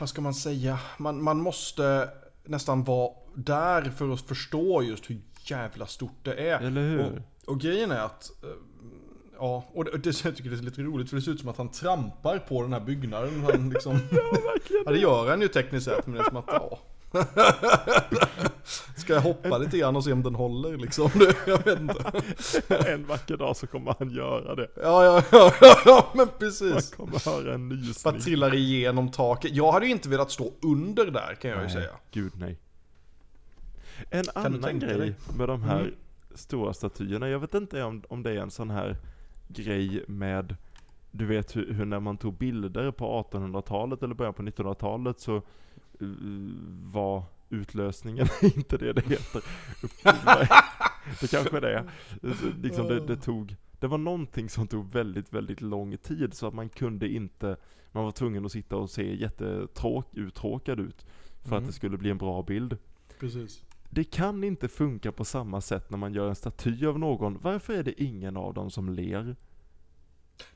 vad 0.00 0.08
ska 0.08 0.20
man 0.20 0.34
säga, 0.34 0.78
man, 0.98 1.22
man 1.22 1.40
måste 1.40 2.10
nästan 2.44 2.84
vara 2.84 3.12
där 3.34 3.82
för 3.82 4.10
att 4.12 4.20
förstå 4.20 4.82
just 4.82 5.10
hur 5.10 5.20
jävla 5.44 5.86
stort 5.86 6.24
det 6.24 6.34
är. 6.34 6.60
Eller 6.60 6.80
hur? 6.90 7.00
Och, 7.00 7.52
och 7.52 7.60
grejen 7.60 7.90
är 7.90 8.00
att, 8.00 8.30
eh, 8.44 8.48
ja, 9.38 9.64
och 9.74 9.84
det, 9.84 9.98
det, 9.98 10.24
jag 10.24 10.36
tycker 10.36 10.50
det 10.50 10.56
är 10.56 10.62
lite 10.62 10.82
roligt 10.82 11.08
för 11.10 11.16
det 11.16 11.22
ser 11.22 11.32
ut 11.32 11.40
som 11.40 11.48
att 11.48 11.56
han 11.58 11.68
trampar 11.68 12.38
på 12.38 12.62
den 12.62 12.72
här 12.72 12.80
byggnaden. 12.80 13.44
Han 13.52 13.70
liksom, 13.70 13.98
ja, 14.84 14.90
det 14.92 14.98
gör 14.98 15.30
han 15.30 15.40
ju 15.40 15.48
tekniskt 15.48 15.84
sett, 15.84 16.06
men 16.06 16.14
det 16.14 16.20
är 16.20 16.24
som 16.24 16.36
att, 16.36 16.44
ja. 16.48 16.78
Ska 18.96 19.14
jag 19.14 19.20
hoppa 19.20 19.58
lite 19.58 19.78
grann 19.78 19.96
och 19.96 20.04
se 20.04 20.12
om 20.12 20.22
den 20.22 20.34
håller 20.34 20.76
liksom? 20.76 21.10
Jag 21.46 21.64
vet 21.64 21.80
inte. 21.80 22.22
En 22.86 23.06
vacker 23.06 23.36
dag 23.36 23.56
så 23.56 23.66
kommer 23.66 23.94
han 23.98 24.10
göra 24.10 24.54
det. 24.54 24.68
Ja, 24.76 25.04
ja, 25.04 25.22
ja, 25.32 25.52
ja, 25.60 25.76
ja 25.84 26.08
men 26.14 26.26
Man 26.26 26.34
precis. 26.38 26.90
kommer 26.94 27.24
höra 27.30 27.54
en 27.54 27.68
Bara 27.68 27.76
nysning. 27.78 28.20
trillar 28.20 28.54
igenom 28.54 29.10
taket. 29.10 29.50
Jag 29.54 29.72
hade 29.72 29.86
ju 29.86 29.92
inte 29.92 30.08
velat 30.08 30.30
stå 30.30 30.52
under 30.62 31.10
där 31.10 31.34
kan 31.34 31.50
jag 31.50 31.62
ju 31.62 31.68
säga. 31.70 31.90
Gud 32.12 32.32
nej. 32.36 32.58
En 34.10 34.22
du 34.24 34.30
annan 34.34 34.78
grej 34.78 34.98
dig? 34.98 35.14
med 35.38 35.48
de 35.48 35.62
här 35.62 35.80
Mm. 35.80 35.94
stora 36.34 36.72
statyerna, 36.74 37.28
jag 37.28 37.38
vet 37.38 37.54
inte 37.54 37.82
om, 37.82 38.02
om 38.08 38.22
det 38.22 38.30
är 38.30 38.36
en 38.36 38.50
sån 38.50 38.70
här 38.70 38.96
grej 39.48 40.04
med, 40.08 40.56
du 41.10 41.26
vet 41.26 41.56
hur, 41.56 41.72
hur 41.72 41.84
när 41.84 42.00
man 42.00 42.16
tog 42.16 42.34
bilder 42.38 42.90
på 42.90 43.24
1800-talet 43.32 44.02
eller 44.02 44.14
början 44.14 44.34
på 44.34 44.42
1900-talet 44.42 45.20
så 45.20 45.42
uh, 46.02 46.50
var 46.82 47.22
utlösningen 47.50 48.26
inte 48.42 48.76
det 48.76 48.92
det 48.92 49.06
heter. 49.08 49.42
det 51.20 51.30
kanske 51.30 51.60
det 51.60 51.74
är. 51.74 51.90
Liksom 52.62 52.86
det, 52.86 53.06
det 53.06 53.16
tog, 53.16 53.56
det 53.80 53.86
var 53.86 53.98
någonting 53.98 54.48
som 54.48 54.68
tog 54.68 54.92
väldigt, 54.92 55.32
väldigt 55.32 55.60
lång 55.60 55.96
tid 55.96 56.34
så 56.34 56.46
att 56.46 56.54
man 56.54 56.68
kunde 56.68 57.08
inte, 57.08 57.56
man 57.92 58.04
var 58.04 58.10
tvungen 58.12 58.44
att 58.46 58.52
sitta 58.52 58.76
och 58.76 58.90
se 58.90 59.16
jättetråk, 59.16 60.06
uttråkad 60.12 60.80
ut 60.80 61.06
för 61.42 61.56
att 61.56 61.62
Mm. 61.62 61.66
det 61.66 61.72
skulle 61.72 61.96
bli 61.98 62.10
en 62.10 62.18
bra 62.18 62.42
bild. 62.42 62.76
Precis. 63.20 63.64
Det 63.90 64.04
kan 64.04 64.44
inte 64.44 64.68
funka 64.68 65.12
på 65.12 65.24
samma 65.24 65.60
sätt 65.60 65.90
när 65.90 65.98
man 65.98 66.14
gör 66.14 66.28
en 66.28 66.36
staty 66.36 66.86
av 66.86 66.98
någon. 66.98 67.38
Varför 67.42 67.74
är 67.74 67.82
det 67.82 68.02
ingen 68.02 68.36
av 68.36 68.54
dem 68.54 68.70
som 68.70 68.88
ler? 68.88 69.36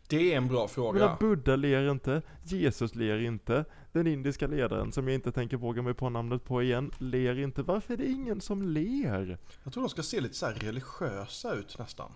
Det 0.08 0.32
är 0.32 0.36
en 0.36 0.48
bra 0.48 0.68
fråga. 0.68 1.00
menar, 1.00 1.16
Buddha 1.20 1.56
ler 1.56 1.90
inte, 1.90 2.22
Jesus 2.44 2.94
ler 2.94 3.18
inte, 3.18 3.64
den 3.92 4.06
indiska 4.06 4.46
ledaren 4.46 4.92
som 4.92 5.08
jag 5.08 5.14
inte 5.14 5.32
tänker 5.32 5.56
våga 5.56 5.82
mig 5.82 5.94
på 5.94 6.10
namnet 6.10 6.44
på 6.44 6.62
igen, 6.62 6.90
ler 6.98 7.38
inte. 7.38 7.62
Varför 7.62 7.94
är 7.94 7.98
det 7.98 8.06
ingen 8.06 8.40
som 8.40 8.62
ler? 8.62 9.38
Jag 9.64 9.72
tror 9.72 9.82
de 9.82 9.90
ska 9.90 10.02
se 10.02 10.20
lite 10.20 10.34
så 10.34 10.46
här 10.46 10.54
religiösa 10.54 11.54
ut 11.54 11.78
nästan. 11.78 12.12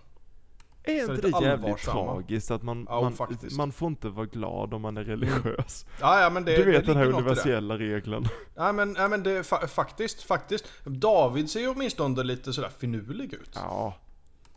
Är 0.87 1.05
Så 1.05 1.13
inte 1.13 1.27
det 1.31 1.43
jävligt 1.45 1.77
tragiskt 1.77 2.51
att 2.51 2.63
man, 2.63 2.85
Ja, 2.89 3.01
man, 3.01 3.13
faktiskt. 3.13 3.57
man 3.57 3.71
får 3.71 3.87
inte 3.87 4.09
vara 4.09 4.25
glad 4.25 4.73
om 4.73 4.81
man 4.81 4.97
är 4.97 5.03
religiös? 5.03 5.85
Ja, 6.01 6.21
ja 6.21 6.29
men 6.29 6.45
det 6.45 6.57
du 6.57 6.71
vet 6.71 6.85
det 6.85 6.91
den 6.93 6.97
här 7.01 7.05
universella 7.13 7.77
regeln. 7.77 8.27
Nej 8.55 8.73
men, 8.73 8.93
nej, 8.93 9.09
men 9.09 9.23
det, 9.23 9.43
fa 9.43 9.67
faktiskt, 9.67 10.23
faktiskt. 10.23 10.65
David 10.85 11.49
ser 11.49 11.59
ju 11.59 11.67
åtminstone 11.67 12.23
lite 12.23 12.53
sådär 12.53 12.71
finurlig 12.79 13.33
ut. 13.33 13.51
Ja, 13.55 13.97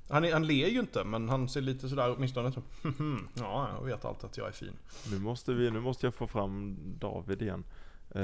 Han, 0.08 0.24
är, 0.24 0.32
han 0.32 0.46
ler 0.46 0.68
ju 0.68 0.80
inte, 0.80 1.04
men 1.04 1.28
han 1.28 1.48
ser 1.48 1.60
lite 1.60 1.88
sådär 1.88 2.14
åtminstone 2.16 2.52
som 2.52 2.62
Ja, 3.34 3.68
jag 3.78 3.84
vet 3.84 4.04
alltid 4.04 4.24
att 4.24 4.36
jag 4.36 4.48
är 4.48 4.52
fin. 4.52 4.76
nu 5.10 5.18
måste 5.18 5.52
vi, 5.52 5.70
nu 5.70 5.80
måste 5.80 6.06
jag 6.06 6.14
få 6.14 6.26
fram 6.26 6.76
David 6.98 7.42
igen. 7.42 7.64
Uh, 8.16 8.22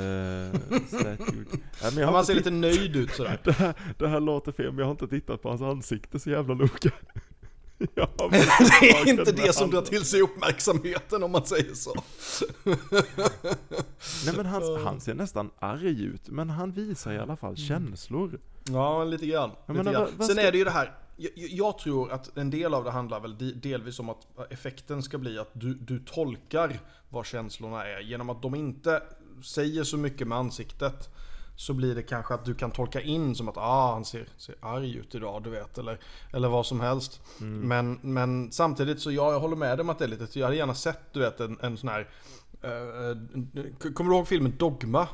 men 1.83 1.99
Ja, 1.99 2.11
man 2.11 2.15
inte 2.15 2.25
ser 2.27 2.35
lite 2.35 2.51
nöjd 2.51 2.97
ut 2.97 3.11
sådär. 3.11 3.39
Det 3.45 3.53
här, 3.53 3.75
det 3.99 4.09
här 4.09 4.21
låter 4.21 4.53
fel, 4.53 4.67
men 4.67 4.79
jag 4.79 4.87
har 4.87 4.91
inte 4.91 5.09
tittat 5.09 5.43
på 5.43 5.49
hans 5.49 5.63
ansikte 5.63 6.19
så 6.21 6.31
jävla 6.31 6.55
noga. 6.55 6.91
Det 8.81 8.91
är 8.91 9.09
inte 9.09 9.33
det 9.33 9.53
som 9.53 9.71
drar 9.71 9.83
till 9.83 10.05
sig 10.05 10.21
uppmärksamheten 10.21 11.23
om 11.23 11.31
man 11.33 11.47
säger 11.47 11.75
så. 11.75 11.95
Nej 14.27 14.37
men 14.37 14.47
han, 14.47 14.85
han 14.85 15.01
ser 15.01 15.15
nästan 15.15 15.51
arg 15.59 16.05
ut, 16.05 16.29
men 16.29 16.51
han 16.51 16.73
visar 16.73 17.13
i 17.13 17.19
alla 17.19 17.37
fall 17.37 17.57
känslor. 17.57 18.41
Ja, 18.65 19.05
lite 19.05 19.27
grann. 19.27 19.51
Lite 19.51 19.73
menar, 19.73 19.93
grann. 19.93 20.09
Sen 20.17 20.27
ska- 20.27 20.41
är 20.41 20.53
det 20.53 20.59
ju 20.59 20.65
det 20.65 20.71
här, 20.71 20.95
jag, 21.17 21.31
jag 21.37 21.79
tror 21.79 22.13
att 22.13 22.37
en 22.37 22.51
del 22.51 22.75
av 22.75 22.85
det 22.85 22.91
handlar 22.91 23.21
väl 23.21 23.39
de- 23.39 23.53
delvis 23.53 23.99
om 23.99 24.09
att 24.09 24.53
effekten 24.53 25.03
ska 25.03 25.19
bli 25.19 25.39
att 25.39 25.51
du, 25.53 25.75
du 25.75 25.99
tolkar 25.99 26.81
vad 27.09 27.27
känslorna 27.27 27.85
är. 27.87 28.01
Genom 28.01 28.31
att 28.31 28.43
de 28.43 28.55
inte 28.55 29.03
säger 29.45 29.85
så 29.85 29.97
mycket 29.97 30.29
med 30.29 30.39
ansiktet 30.39 31.09
så 31.57 31.75
blir 31.75 31.95
det 31.95 32.03
kanske 32.03 32.35
att 32.35 32.45
du 32.45 32.55
kan 32.55 32.71
tolka 32.71 33.01
in 33.01 33.35
som 33.35 33.49
att 33.49 33.57
ah, 33.57 33.93
han 33.93 34.05
ser, 34.05 34.29
ser 34.37 34.55
arg 34.61 34.97
ut 34.97 35.15
idag, 35.15 35.43
du 35.43 35.51
vet. 35.51 35.79
Eller, 35.79 35.99
eller 36.33 36.49
vad 36.49 36.67
som 36.67 36.81
helst. 36.81 37.21
Men, 37.39 37.99
men 38.03 38.53
samtidigt 38.53 39.01
så 39.01 39.11
ja, 39.13 39.33
jag 39.33 39.41
håller 39.41 39.57
med 39.57 39.79
dig 39.79 39.83
om 39.83 39.91
att 39.91 39.99
det 39.99 40.05
är 40.05 40.09
lite, 40.09 40.39
jag 40.39 40.47
hade 40.47 40.57
gärna 40.57 40.75
sett 40.75 41.13
du 41.13 41.21
vet 41.21 41.41
en, 41.41 41.59
en 41.63 41.77
sån 41.77 41.89
här 41.89 42.09
eh, 42.63 43.93
Kommer 43.93 44.11
du 44.11 44.17
ihåg 44.17 44.29
filmen 44.29 44.57
Dogma? 44.59 45.09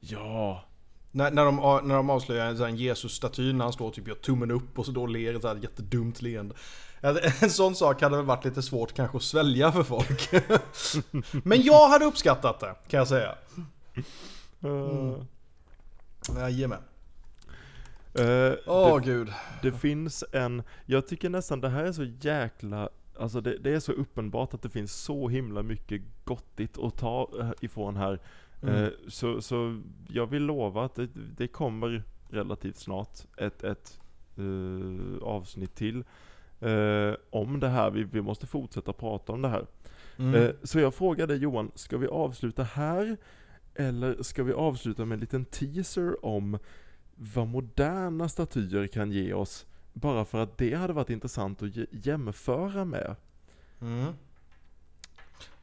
Ja, 0.00 0.64
När, 1.10 1.30
när, 1.30 1.44
de, 1.44 1.56
när 1.88 1.94
de 1.94 2.10
avslöjar 2.10 2.64
en, 2.64 2.76
Jesus-staty 2.76 3.52
när 3.52 3.64
han 3.64 3.72
står 3.72 3.86
och 3.88 3.94
typ 3.94 4.08
gör 4.08 4.14
tummen 4.14 4.50
upp 4.50 4.78
och 4.78 4.86
så 4.86 4.92
då 4.92 5.06
ler 5.06 5.34
ett 5.34 5.42
så 5.42 5.48
här 5.48 5.56
jättedumt 5.56 6.22
leende. 6.22 6.54
En 7.42 7.50
sån 7.50 7.74
sak 7.74 8.02
hade 8.02 8.16
väl 8.16 8.24
varit 8.24 8.44
lite 8.44 8.62
svårt 8.62 8.92
kanske 8.92 9.16
att 9.16 9.22
svälja 9.22 9.72
för 9.72 9.82
folk. 9.82 10.30
Men 11.44 11.62
jag 11.62 11.88
hade 11.88 12.04
uppskattat 12.04 12.60
det, 12.60 12.74
kan 12.88 12.98
jag 12.98 13.08
säga. 13.08 13.34
uh, 14.64 15.16
Jajamän. 16.28 16.82
eh, 18.14 18.52
Åh 18.66 19.00
det, 19.00 19.04
gud. 19.04 19.28
det 19.62 19.72
finns 19.72 20.24
en, 20.32 20.62
jag 20.86 21.06
tycker 21.06 21.30
nästan 21.30 21.60
det 21.60 21.68
här 21.68 21.84
är 21.84 21.92
så 21.92 22.04
jäkla, 22.04 22.88
alltså 23.18 23.40
det, 23.40 23.58
det 23.58 23.74
är 23.74 23.80
så 23.80 23.92
uppenbart 23.92 24.54
att 24.54 24.62
det 24.62 24.70
finns 24.70 24.92
så 24.92 25.28
himla 25.28 25.62
mycket 25.62 26.02
gottigt 26.24 26.78
att 26.78 26.96
ta 26.96 27.28
eh, 27.40 27.50
ifrån 27.60 27.96
här. 27.96 28.18
Mm. 28.62 28.74
Eh, 28.84 28.90
så, 29.08 29.42
så 29.42 29.82
jag 30.08 30.26
vill 30.26 30.42
lova 30.42 30.84
att 30.84 30.94
det, 30.94 31.08
det 31.36 31.48
kommer 31.48 32.02
relativt 32.30 32.76
snart 32.76 33.18
ett, 33.36 33.64
ett 33.64 34.00
eh, 34.36 35.22
avsnitt 35.22 35.74
till 35.74 36.04
eh, 36.60 37.14
om 37.30 37.60
det 37.60 37.68
här. 37.68 37.90
Vi, 37.90 38.04
vi 38.04 38.22
måste 38.22 38.46
fortsätta 38.46 38.92
prata 38.92 39.32
om 39.32 39.42
det 39.42 39.48
här. 39.48 39.66
Mm. 40.18 40.34
Eh, 40.34 40.50
så 40.62 40.80
jag 40.80 40.94
frågade 40.94 41.36
Johan, 41.36 41.70
ska 41.74 41.98
vi 41.98 42.06
avsluta 42.06 42.62
här? 42.62 43.16
Eller 43.80 44.22
ska 44.22 44.42
vi 44.42 44.52
avsluta 44.52 45.04
med 45.04 45.16
en 45.16 45.20
liten 45.20 45.44
teaser 45.44 46.24
om 46.24 46.58
vad 47.14 47.46
moderna 47.46 48.28
statyer 48.28 48.86
kan 48.86 49.12
ge 49.12 49.32
oss? 49.32 49.66
Bara 49.92 50.24
för 50.24 50.38
att 50.38 50.58
det 50.58 50.74
hade 50.74 50.92
varit 50.92 51.10
intressant 51.10 51.62
att 51.62 51.70
jämföra 51.90 52.84
med. 52.84 53.16
Mm. 53.80 54.12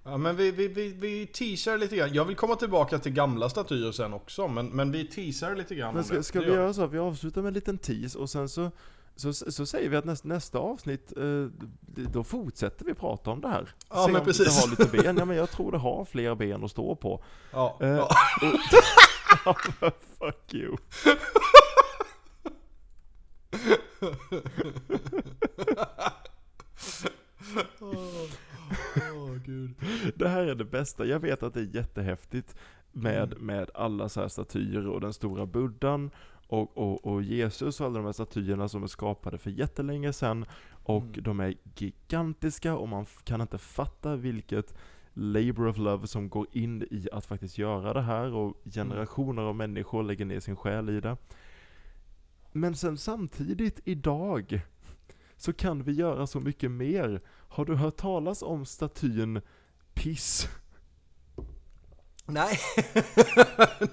Ja 0.04 0.18
men 0.18 0.36
vi, 0.36 0.52
vi, 0.52 0.68
vi, 0.68 0.94
vi 0.94 1.28
teasar 1.28 1.78
lite 1.78 1.96
grann. 1.96 2.14
Jag 2.14 2.26
vill 2.26 2.36
komma 2.36 2.56
tillbaka 2.56 3.00
till 3.00 3.14
gamla 3.14 3.50
statyer 3.50 3.92
sen 3.92 4.14
också. 4.14 4.48
Men, 4.48 4.68
men 4.68 4.92
vi 4.92 5.08
teasar 5.08 5.56
lite 5.56 5.76
grann 5.76 5.94
Men 5.94 6.04
ska, 6.04 6.24
ska 6.24 6.40
vi 6.40 6.48
gör 6.48 6.56
göra 6.56 6.74
så 6.74 6.88
vi 6.88 6.98
avslutar 6.98 7.42
med 7.42 7.48
en 7.48 7.54
liten 7.54 7.78
tease 7.78 8.18
och 8.18 8.30
sen 8.30 8.50
så 8.50 8.72
så, 9.18 9.34
så 9.34 9.66
säger 9.66 9.90
vi 9.90 9.96
att 9.96 10.06
nästa, 10.06 10.28
nästa 10.28 10.60
avsnitt, 10.60 11.14
eh, 11.18 11.46
då 12.12 12.24
fortsätter 12.24 12.86
vi 12.86 12.94
prata 12.94 13.32
om 13.32 13.42
det 13.42 13.48
här. 13.48 13.70
Ja, 13.90 14.06
Se 14.06 14.12
men 14.12 14.22
om 14.22 14.26
precis. 14.26 14.56
det 14.56 14.62
har 14.62 14.70
lite 14.70 14.98
ben. 15.04 15.18
Ja 15.18 15.26
men 15.26 15.38
jag 15.38 15.50
tror 15.52 15.72
det 15.72 15.78
har 15.78 16.06
fler 16.06 16.36
ben 16.36 16.64
att 16.64 16.72
stå 16.72 16.96
på. 16.96 17.24
Ja, 17.52 17.78
Eh, 17.82 17.88
ja. 17.90 18.10
Fuck 20.20 20.54
you. 20.54 20.78
Åh, 29.14 29.36
gud. 29.46 29.74
Det 30.16 30.28
här 30.28 30.44
är 30.44 30.56
det 30.56 30.66
bästa. 30.66 31.06
Jag 31.06 31.20
vet 31.20 31.44
att 31.44 31.54
det 31.54 31.60
är 31.60 31.76
jättehäftigt 31.76 32.56
med, 32.92 33.34
Mm. 33.34 33.46
med 33.46 33.70
alla 33.74 34.10
så 34.10 34.22
här 34.22 34.28
statyer 34.28 34.88
och 34.88 35.02
den 35.02 35.14
stora 35.14 35.46
buddhan 35.46 36.12
och, 36.48 36.78
och, 36.78 37.06
och 37.06 37.22
Jesus 37.22 37.80
och 37.80 37.86
alla 37.86 37.96
de 38.00 38.06
här 38.06 38.12
statyerna 38.12 38.68
som 38.70 38.84
är 38.84 38.88
skapade 38.88 39.38
för 39.38 39.50
jättelänge 39.50 40.14
sedan. 40.14 40.46
Och 40.84 41.04
Mm. 41.04 41.24
de 41.24 41.40
är 41.40 41.56
gigantiska 41.76 42.76
och 42.76 42.90
man 42.90 43.06
kan 43.24 43.42
inte 43.42 43.58
fatta 43.58 44.16
vilket 44.16 44.76
labor 45.14 45.68
of 45.68 45.78
love 45.78 46.08
som 46.08 46.30
går 46.30 46.48
in 46.52 46.84
i 46.92 47.08
att 47.12 47.26
faktiskt 47.26 47.58
göra 47.58 47.94
det 47.94 48.02
här 48.02 48.34
och 48.34 48.58
generationer 48.74 49.42
av 49.42 49.56
människor 49.56 50.04
lägger 50.04 50.26
ner 50.26 50.40
sin 50.40 50.56
själ 50.56 50.90
i 50.90 51.02
det. 51.02 51.18
Men 52.52 52.76
sen 52.76 52.98
samtidigt 52.98 53.80
idag 53.84 54.62
så 55.36 55.54
kan 55.54 55.84
vi 55.84 55.92
göra 55.92 56.28
så 56.28 56.40
mycket 56.40 56.72
mer. 56.72 57.22
Har 57.28 57.66
du 57.66 57.76
hört 57.76 57.98
talas 57.98 58.42
om 58.42 58.66
statyn 58.66 59.42
Piss? 59.94 60.50
Nej. 62.30 62.60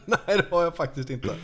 Nej, 0.04 0.18
det 0.26 0.46
har 0.50 0.62
jag 0.62 0.76
faktiskt 0.76 1.10
inte. 1.10 1.36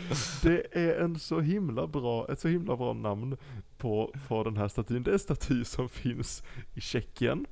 Det 0.43 0.65
är 0.71 0.99
en 0.99 1.19
så 1.19 1.39
himla 1.39 1.87
bra, 1.87 2.27
ett 2.31 2.39
så 2.39 2.47
himla 2.47 2.77
bra 2.77 2.93
namn 2.93 3.37
på, 3.77 4.13
på 4.27 4.43
den 4.43 4.57
här 4.57 4.67
statyn. 4.67 5.03
Det 5.03 5.11
är 5.11 5.13
en 5.13 5.19
staty 5.19 5.63
som 5.63 5.89
finns 5.89 6.43
i 6.73 6.81
Tjeckien. 6.81 7.45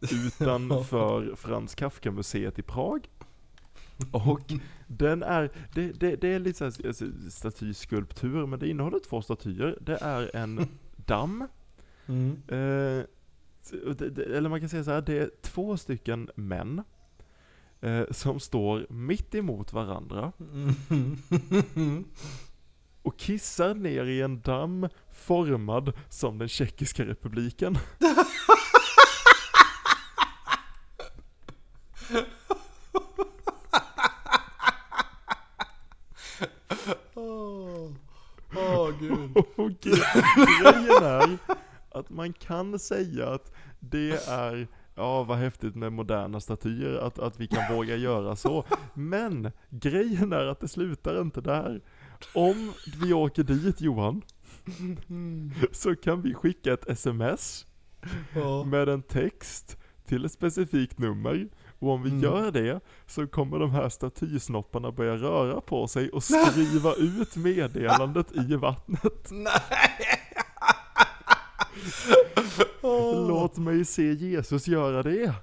Utanför 0.00 1.34
Frans 1.36 1.74
Kafka-museet 1.74 2.58
i 2.58 2.62
Prag. 2.62 3.08
Och 4.12 4.52
den 4.86 5.22
är, 5.22 5.50
det, 5.74 5.92
det, 5.92 6.16
det 6.16 6.28
är 6.28 6.38
lite 6.38 6.58
såhär 6.70 7.30
statyskulptur, 7.30 8.46
men 8.46 8.58
det 8.58 8.68
innehåller 8.68 8.98
två 9.08 9.22
statyer. 9.22 9.78
Det 9.80 9.98
är 10.00 10.36
en 10.36 10.68
damm, 10.96 11.48
Mm. 12.06 12.42
eh, 12.48 13.04
eller 14.36 14.48
man 14.48 14.60
kan 14.60 14.68
säga 14.68 14.84
så 14.84 14.90
här, 14.90 15.00
det 15.02 15.18
är 15.18 15.30
två 15.42 15.76
stycken 15.76 16.30
män. 16.34 16.82
Eh, 17.84 18.04
som 18.10 18.40
står 18.40 18.86
mitt 18.90 19.34
emot 19.34 19.72
varandra 19.72 20.32
och 23.02 23.16
kissar 23.18 23.74
ner 23.74 24.04
i 24.04 24.20
en 24.22 24.40
damm 24.40 24.88
formad 25.12 25.92
som 26.08 26.38
den 26.38 26.48
tjeckiska 26.48 27.04
republiken. 27.06 27.78
Åh, 37.14 37.90
Åh, 38.56 38.90
gud. 39.00 39.36
Och 39.56 39.70
gre- 39.70 40.62
grejen 40.62 41.02
är 41.04 41.38
att 41.90 42.10
man 42.10 42.32
kan 42.32 42.78
säga 42.78 43.28
att 43.28 43.52
det 43.80 44.28
är 44.28 44.66
Ja, 44.94 45.22
vad 45.22 45.38
häftigt 45.38 45.74
med 45.74 45.92
moderna 45.92 46.40
statyer, 46.40 46.94
att, 46.98 47.18
att 47.18 47.40
vi 47.40 47.46
kan 47.46 47.76
våga 47.76 47.96
göra 47.96 48.36
så. 48.36 48.64
Men 48.94 49.50
grejen 49.70 50.32
är 50.32 50.46
att 50.46 50.60
det 50.60 50.68
slutar 50.68 51.20
inte 51.20 51.40
där. 51.40 51.80
Om 52.34 52.72
vi 53.02 53.12
åker 53.12 53.42
dit 53.42 53.80
Johan, 53.80 54.22
så 55.72 55.96
kan 55.96 56.22
vi 56.22 56.34
skicka 56.34 56.72
ett 56.72 56.88
sms 56.88 57.66
Ja. 58.34 58.64
med 58.64 58.88
en 58.88 59.02
text 59.02 59.76
till 60.06 60.24
ett 60.24 60.32
specifikt 60.32 60.98
nummer. 60.98 61.48
Och 61.78 61.90
om 61.90 62.02
vi 62.02 62.10
Mm. 62.10 62.22
gör 62.22 62.50
det 62.50 62.80
så 63.06 63.26
kommer 63.26 63.58
de 63.58 63.70
här 63.70 63.88
statysnopparna 63.88 64.92
börja 64.92 65.14
röra 65.16 65.60
på 65.60 65.88
sig 65.88 66.10
och 66.10 66.22
skriva 66.24 66.94
ut 66.98 67.36
meddelandet 67.36 68.32
i 68.36 68.56
vattnet. 68.56 69.28
Nej! 69.30 69.50
Åh. 72.84 73.28
Låt 73.28 73.56
mig 73.56 73.84
se 73.84 74.12
Jesus 74.12 74.66
göra 74.66 75.02
det. 75.02 75.34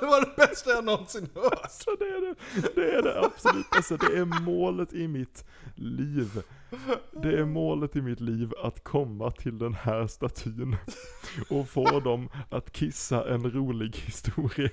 det 0.00 0.06
var 0.06 0.20
det 0.20 0.36
bästa 0.36 0.70
jag 0.70 0.84
någonsin 0.84 1.28
hört. 1.34 1.60
Alltså 1.62 1.90
det 1.98 2.04
är 2.04 2.20
det, 2.20 2.34
det 2.74 2.94
är 2.94 3.02
det 3.02 3.20
absolut 3.24 3.66
alltså 3.70 3.96
det 3.96 4.18
är 4.18 4.24
målet 4.24 4.92
i 4.92 5.08
mitt 5.08 5.44
liv. 5.74 6.42
Det 7.22 7.38
är 7.38 7.44
målet 7.44 7.96
i 7.96 8.02
mitt 8.02 8.20
liv 8.20 8.52
att 8.62 8.84
komma 8.84 9.30
till 9.30 9.58
den 9.58 9.74
här 9.74 10.06
statyn 10.06 10.76
och 11.50 11.68
få 11.68 12.00
dem 12.00 12.28
att 12.50 12.72
kissa 12.72 13.28
en 13.28 13.50
rolig 13.50 13.96
historia. 13.96 14.70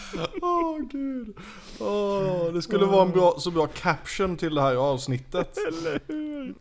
Åh 0.42 0.78
gud. 0.90 1.36
Åh, 1.80 2.52
det 2.52 2.62
skulle 2.62 2.86
vara 2.86 3.06
en 3.06 3.12
bra, 3.12 3.34
så 3.38 3.50
bra 3.50 3.66
caption 3.66 4.36
till 4.36 4.54
det 4.54 4.60
här 4.60 4.74
avsnittet. 4.74 5.58
Eller 5.68 6.00
hur? 6.06 6.54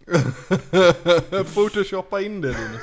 Photoshoppa 1.54 2.22
in 2.22 2.42
det 2.42 2.48
Linus. 2.48 2.82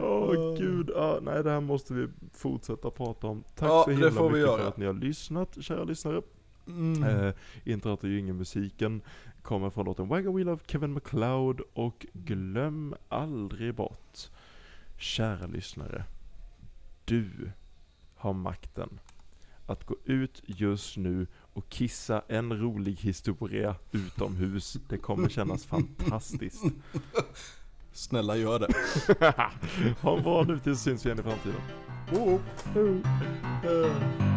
Åh 0.00 0.56
gud, 0.58 0.90
ja, 0.94 1.18
nej 1.22 1.42
det 1.42 1.50
här 1.50 1.60
måste 1.60 1.94
vi 1.94 2.08
fortsätta 2.32 2.90
prata 2.90 3.26
om. 3.26 3.44
Tack 3.54 3.68
Ja, 3.68 3.82
så 3.84 3.90
det 3.90 3.96
himla 3.96 4.10
mycket 4.10 4.30
för 4.30 4.38
göra. 4.38 4.68
att 4.68 4.76
ni 4.76 4.86
har 4.86 4.92
lyssnat, 4.92 5.56
kära 5.60 5.84
lyssnare. 5.84 6.22
Mm. 6.66 7.02
Eh, 7.04 7.34
introt 7.64 8.04
och 8.04 8.10
musiken 8.10 9.02
kommer 9.42 9.70
från 9.70 9.84
låten 9.84 10.08
Wagga 10.08 10.30
Wheel 10.32 10.48
av 10.48 10.60
Kevin 10.66 10.92
MacLeod 10.92 11.60
och 11.72 12.06
glöm 12.12 12.94
aldrig 13.08 13.74
bort, 13.74 14.18
kära 14.98 15.46
lyssnare, 15.46 16.04
du 17.04 17.50
har 18.26 18.32
makten 18.32 19.00
att 19.66 19.84
gå 19.84 19.96
ut 20.04 20.42
just 20.46 20.96
nu 20.96 21.26
och 21.52 21.68
kissa 21.68 22.22
en 22.28 22.60
rolig 22.60 22.96
historia 22.96 23.74
utomhus. 23.92 24.76
Det 24.88 24.98
kommer 24.98 25.28
kännas 25.28 25.64
fantastiskt. 25.66 26.64
Snälla 27.92 28.36
gör 28.36 28.58
det. 28.58 28.68
ha 30.00 30.16
en 30.16 30.22
bra 30.22 30.42
nu 30.42 30.58
tills 30.58 30.82
syns 30.82 31.06
vi 31.06 31.10
igen 31.10 31.20
i 31.20 31.22
framtiden. 31.22 31.60
Oh. 32.12 32.40
Eh. 33.64 34.35